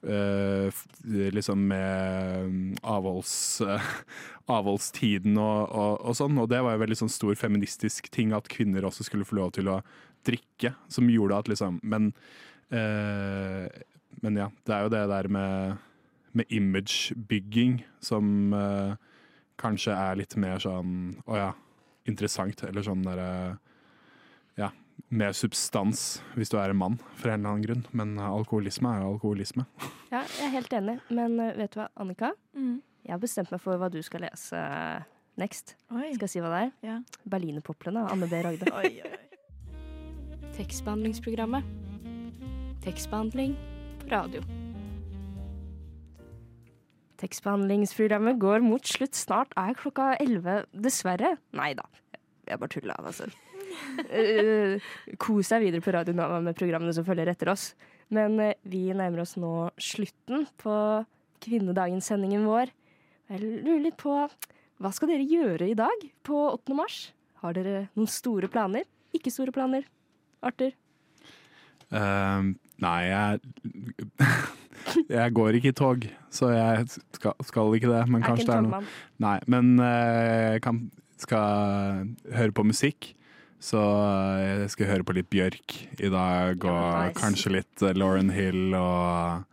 Eh, 0.04 0.68
f- 0.68 0.86
liksom 1.34 1.64
med 1.68 2.46
mm, 2.46 2.76
avholds, 2.86 3.62
uh, 3.66 3.82
avholdstiden 4.58 5.38
og, 5.42 5.72
og, 5.74 5.94
og 6.06 6.18
sånn. 6.20 6.38
Og 6.38 6.50
det 6.52 6.62
var 6.64 6.76
jo 6.76 6.84
veldig 6.84 7.00
sånn 7.00 7.12
stor 7.12 7.34
feministisk 7.40 8.12
ting 8.14 8.36
at 8.38 8.50
kvinner 8.52 8.86
også 8.86 9.08
skulle 9.08 9.26
få 9.28 9.40
lov 9.40 9.56
til 9.58 9.72
å 9.74 9.80
drikke, 10.28 10.74
som 10.92 11.10
gjorde 11.10 11.38
at 11.40 11.50
liksom 11.52 11.80
Men, 11.88 12.12
uh, 12.74 13.66
men 14.22 14.40
ja, 14.44 14.48
det 14.66 14.76
er 14.76 14.86
jo 14.86 14.94
det 14.94 15.04
der 15.10 15.30
med, 15.34 15.78
med 16.38 16.54
imagebygging 16.54 17.80
som 18.02 18.54
eh, 18.54 18.96
kanskje 19.62 19.94
er 19.94 20.18
litt 20.18 20.34
mer 20.42 20.58
sånn 20.62 21.16
å 21.30 21.38
ja, 21.38 21.52
interessant, 22.10 22.64
eller 22.66 22.86
sånn 22.86 23.04
derre 23.06 23.30
ja, 24.58 24.72
mer 25.10 25.36
substans 25.38 26.20
hvis 26.36 26.52
du 26.52 26.58
er 26.60 26.74
en 26.74 26.80
mann, 26.80 26.98
for 27.20 27.32
en 27.32 27.40
eller 27.40 27.54
annen 27.54 27.66
grunn. 27.66 27.84
Men 27.98 28.16
eh, 28.18 28.30
alkoholisme 28.40 28.92
er 28.92 29.06
jo 29.06 29.14
alkoholisme. 29.16 29.68
Ja, 30.08 30.22
jeg 30.24 30.46
er 30.46 30.52
helt 30.54 30.72
enig, 30.72 30.94
men 31.12 31.34
eh, 31.44 31.56
vet 31.58 31.74
du 31.74 31.82
hva, 31.82 31.90
Annika? 32.00 32.30
Mm. 32.56 32.78
Jeg 33.04 33.12
har 33.12 33.20
bestemt 33.20 33.52
meg 33.52 33.60
for 33.60 33.80
hva 33.80 33.90
du 33.92 33.98
skal 34.04 34.24
lese 34.24 34.56
eh, 34.56 35.08
next. 35.40 35.76
Oi. 35.92 36.14
Skal 36.16 36.28
jeg 36.28 36.32
si 36.32 36.44
hva 36.44 36.52
det 36.54 36.62
er? 36.62 36.72
Ja. 36.88 36.96
Berlinerpoplene 37.28 38.06
av 38.06 38.14
Anne 38.16 38.30
B. 38.32 38.40
Ragde. 38.46 38.72
Oi, 38.80 38.94
oi, 39.04 40.48
Tekstbehandlingsprogrammet. 40.56 41.68
Tekstbehandling 42.88 43.58
på 44.00 44.10
radio. 44.14 44.46
Tekstbehandlingsprogrammet 47.20 48.40
går 48.40 48.64
mot 48.64 48.88
slutt. 48.88 49.18
Snart 49.18 49.52
er 49.60 49.76
klokka 49.78 50.14
elleve, 50.24 50.62
dessverre. 50.72 51.36
Nei 51.58 51.74
da, 51.78 51.86
jeg 52.48 52.62
bare 52.64 52.74
tulla. 52.74 52.96
Altså. 53.04 53.28
Eh, 54.08 54.84
Kos 55.22 55.50
deg 55.52 55.64
videre 55.68 55.84
på 55.84 55.94
Radio 55.96 56.16
Nova 56.18 56.40
med 56.44 56.58
programmene 56.58 56.94
som 56.96 57.06
følger 57.08 57.32
etter 57.32 57.52
oss. 57.54 57.72
Men 58.14 58.38
eh, 58.44 58.58
vi 58.70 58.88
nærmer 58.96 59.24
oss 59.24 59.36
nå 59.40 59.70
slutten 59.82 60.46
på 60.62 60.76
kvinnedagenssendingen 61.44 62.46
vår. 62.48 62.72
Jeg 63.32 63.42
lurer 63.44 63.84
litt 63.88 63.98
på 64.00 64.14
hva 64.78 64.92
skal 64.94 65.12
dere 65.12 65.26
gjøre 65.26 65.72
i 65.72 65.78
dag 65.78 66.06
på 66.28 66.44
8. 66.54 66.78
mars? 66.78 67.00
Har 67.42 67.58
dere 67.58 67.88
noen 67.98 68.10
store 68.10 68.50
planer? 68.52 68.86
Ikke 69.16 69.34
store 69.34 69.54
planer? 69.56 69.88
Arthur? 70.46 70.72
Uh, 71.88 72.54
nei, 72.84 73.02
jeg 73.08 73.40
Jeg 75.12 75.34
går 75.36 75.58
ikke 75.58 75.72
i 75.74 75.76
tog, 75.76 76.06
så 76.32 76.50
jeg 76.54 76.86
skal, 77.18 77.34
skal 77.44 77.74
ikke 77.76 77.90
det. 77.92 78.04
Men 78.08 78.22
Er 78.22 78.30
kanskje 78.30 78.48
det 78.48 78.56
er 78.56 78.66
noe. 78.68 78.82
Nei, 79.24 79.36
men 79.52 79.74
jeg 79.82 80.62
kan, 80.64 80.80
skal 81.20 82.14
høre 82.38 82.56
på 82.56 82.64
musikk. 82.70 83.10
Så 83.60 83.80
eh, 83.82 84.62
jeg 84.64 84.70
skal 84.76 84.90
høre 84.92 85.04
på 85.08 85.16
litt 85.18 85.30
Bjørk 85.34 85.74
i 86.00 86.10
dag, 86.14 86.60
og 86.62 86.68
Ja, 86.70 87.08
nice. 87.08 87.18
kanskje 87.20 87.54
litt 87.58 87.82
eh, 87.82 87.96
Lauren 87.98 88.30
Hill 88.30 88.76
og 88.78 89.46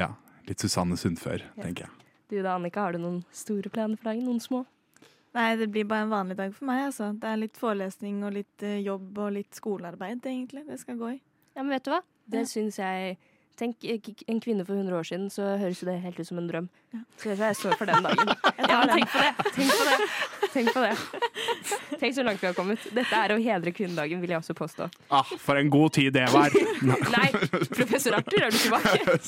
ja, 0.00 0.08
litt 0.48 0.60
Susanne 0.64 0.96
Sundfør, 0.96 1.44
tenker 1.60 1.86
jeg. 1.86 1.92
Du 2.32 2.38
da, 2.42 2.54
Annika, 2.56 2.80
har 2.86 2.96
du 2.96 3.02
noen 3.02 3.20
store 3.36 3.68
planer 3.70 4.00
for 4.00 4.08
dagen? 4.10 4.24
Noen 4.24 4.40
små? 4.40 4.62
Nei, 5.34 5.56
det 5.60 5.66
blir 5.74 5.84
bare 5.90 6.06
en 6.06 6.12
vanlig 6.14 6.36
dag 6.38 6.54
for 6.54 6.64
meg. 6.70 6.86
altså. 6.88 7.10
Det 7.20 7.26
er 7.28 7.36
litt 7.42 7.56
forelesning 7.60 8.22
og 8.24 8.32
litt 8.38 8.62
eh, 8.64 8.78
jobb 8.86 9.18
og 9.18 9.32
litt 9.36 9.54
skolearbeid, 9.58 10.22
egentlig. 10.24 10.64
Det 10.68 10.78
skal 10.80 10.96
gå 11.00 11.12
i. 11.16 11.20
Ja, 11.54 11.62
men 11.62 11.74
vet 11.76 11.84
du 11.84 11.90
hva? 11.92 12.00
Det 12.26 12.44
Ja. 12.46 12.48
syns 12.48 12.78
jeg 12.80 13.18
Tenk 13.54 13.84
eh, 13.86 14.00
en 14.26 14.40
kvinne 14.42 14.64
for 14.66 14.74
100 14.74 14.96
år 14.98 15.06
siden, 15.06 15.28
så 15.30 15.42
høres 15.60 15.78
jo 15.82 15.86
det 15.86 16.00
helt 16.02 16.18
ut 16.18 16.26
som 16.26 16.38
en 16.40 16.48
drøm. 16.48 16.64
Så 17.22 17.34
jeg 17.38 17.54
står 17.54 17.76
for 17.78 17.86
den 17.86 18.02
dagen. 18.02 18.32
Ja, 18.74 18.80
tenk 18.90 19.10
på 19.12 19.20
det! 19.20 19.32
Tenk 19.54 19.70
på 19.70 19.84
det! 19.86 19.98
Tenk 20.54 20.70
på 20.74 20.80
det. 20.82 20.94
Tenk 22.00 22.14
så 22.16 22.24
langt 22.26 22.42
vi 22.42 22.48
har 22.48 22.56
kommet. 22.56 22.82
Dette 22.96 23.20
er 23.20 23.34
å 23.34 23.38
hedre 23.38 23.70
kvinnedagen, 23.74 24.18
vil 24.22 24.32
jeg 24.34 24.40
også 24.40 24.56
påstå. 24.58 24.88
Ah, 25.14 25.30
for 25.38 25.60
en 25.60 25.70
god 25.70 25.94
tid 25.94 26.10
det 26.16 26.24
var! 26.34 26.54
Nei, 27.16 27.28
professor 27.70 28.18
Arthur, 28.18 28.48
er 28.48 28.54
du 28.54 28.58
tilbake? 28.58 28.98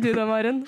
Du 0.00 0.12
da, 0.14 0.24
Maren? 0.28 0.62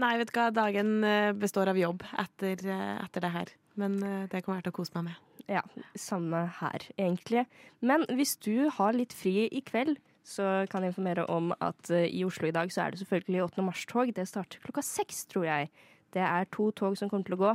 Nei, 0.00 0.12
vet 0.20 0.30
du 0.30 0.36
hva, 0.36 0.46
dagen 0.54 0.92
eh, 1.06 1.32
består 1.36 1.70
av 1.72 1.78
jobb 1.78 2.04
etter, 2.22 2.62
eh, 2.62 2.94
etter 3.02 3.26
det 3.26 3.32
her. 3.34 3.50
Men 3.80 3.98
det 4.30 4.42
kommer 4.44 4.60
jeg 4.60 4.68
til 4.68 4.74
å 4.74 4.78
kose 4.78 4.94
meg 4.98 5.10
med. 5.10 5.29
Ja, 5.48 5.62
samme 5.96 6.44
her, 6.60 6.84
egentlig. 6.98 7.46
Men 7.80 8.04
hvis 8.14 8.36
du 8.36 8.68
har 8.70 8.92
litt 8.92 9.12
fri 9.16 9.46
i 9.48 9.60
kveld, 9.66 9.96
så 10.26 10.66
kan 10.70 10.82
jeg 10.84 10.92
informere 10.92 11.24
om 11.32 11.52
at 11.64 11.90
eh, 11.90 12.06
i 12.12 12.24
Oslo 12.26 12.48
i 12.48 12.54
dag 12.54 12.70
så 12.72 12.84
er 12.84 12.90
det 12.92 13.00
selvfølgelig 13.00 13.42
8. 13.46 13.62
mars-tog. 13.66 14.12
Det 14.14 14.26
starter 14.28 14.60
klokka 14.62 14.82
seks, 14.84 15.24
tror 15.30 15.46
jeg. 15.48 15.70
Det 16.12 16.22
er 16.22 16.44
to 16.52 16.70
tog 16.76 16.96
som 16.98 17.08
kommer 17.10 17.24
til 17.26 17.38
å 17.38 17.40
gå. 17.40 17.54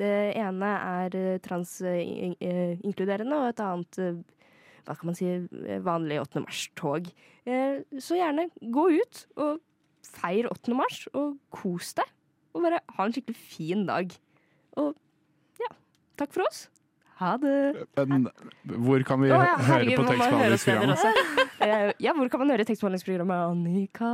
Det 0.00 0.12
ene 0.40 0.70
er 1.04 1.14
eh, 1.18 1.38
transinkluderende, 1.44 3.36
og 3.36 3.50
et 3.52 3.62
annet 3.62 4.00
eh, 4.02 4.22
hva 4.84 4.96
kan 4.98 5.08
man 5.10 5.16
si, 5.18 5.28
eh, 5.28 5.78
vanlig 5.84 6.18
8. 6.24 6.42
mars-tog. 6.44 7.12
Eh, 7.46 7.82
Så 8.00 8.18
gjerne 8.18 8.48
gå 8.60 8.88
ut 8.98 9.26
og 9.36 9.60
feir 10.04 10.48
8. 10.50 10.74
mars, 10.76 11.04
og 11.14 11.36
kos 11.54 11.94
deg. 12.00 12.10
Og 12.54 12.62
bare 12.64 12.80
ha 12.96 13.06
en 13.06 13.12
skikkelig 13.14 13.36
fin 13.38 13.86
dag. 13.88 14.12
Og 14.78 14.94
ja, 15.60 15.70
takk 16.20 16.32
for 16.34 16.46
oss. 16.48 16.66
Ha 17.20 17.36
det. 17.38 17.84
Men 18.10 18.20
hvor 18.64 19.02
kan 19.06 19.20
vi 19.22 19.28
oh, 19.30 19.34
ja, 19.36 19.38
høre 19.54 19.66
herregud, 19.68 19.90
høre 19.90 19.98
på 19.98 20.02
tekstbehandlingsprogrammet? 20.12 20.98
Eh, 21.64 21.90
Ja, 22.02 22.12
hvor 22.12 22.28
kan 22.28 22.40
man 22.42 22.50
høre 22.50 22.64
tekstbehandlingsprogrammet, 22.68 23.36
Annika? 23.52 24.10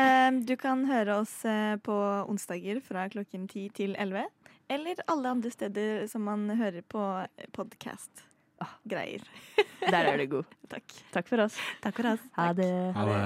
Um, 0.00 0.34
du 0.46 0.56
kan 0.56 0.84
høre 0.88 1.12
oss 1.20 1.44
eh, 1.44 1.76
på 1.84 1.94
onsdager 2.30 2.80
fra 2.82 3.08
klokken 3.12 3.48
10 3.50 3.68
til 3.76 3.94
11. 3.98 4.24
Eller 4.70 4.94
alle 5.10 5.28
andre 5.36 5.50
steder 5.50 6.06
som 6.10 6.20
man 6.24 6.50
hører 6.56 6.82
på 6.88 7.26
podkast. 7.52 8.10
Greier. 8.88 9.20
Der 9.80 10.04
er 10.12 10.16
du 10.20 10.26
god. 10.26 10.44
Takk. 10.72 10.84
Takk 11.12 11.28
for 11.28 11.38
oss. 11.46 11.56
Takk 11.82 11.96
for 11.96 12.06
oss. 12.14 12.20
Ha 12.36 12.52
det. 12.52 12.92
Ha 12.96 13.04
det. 13.10 13.20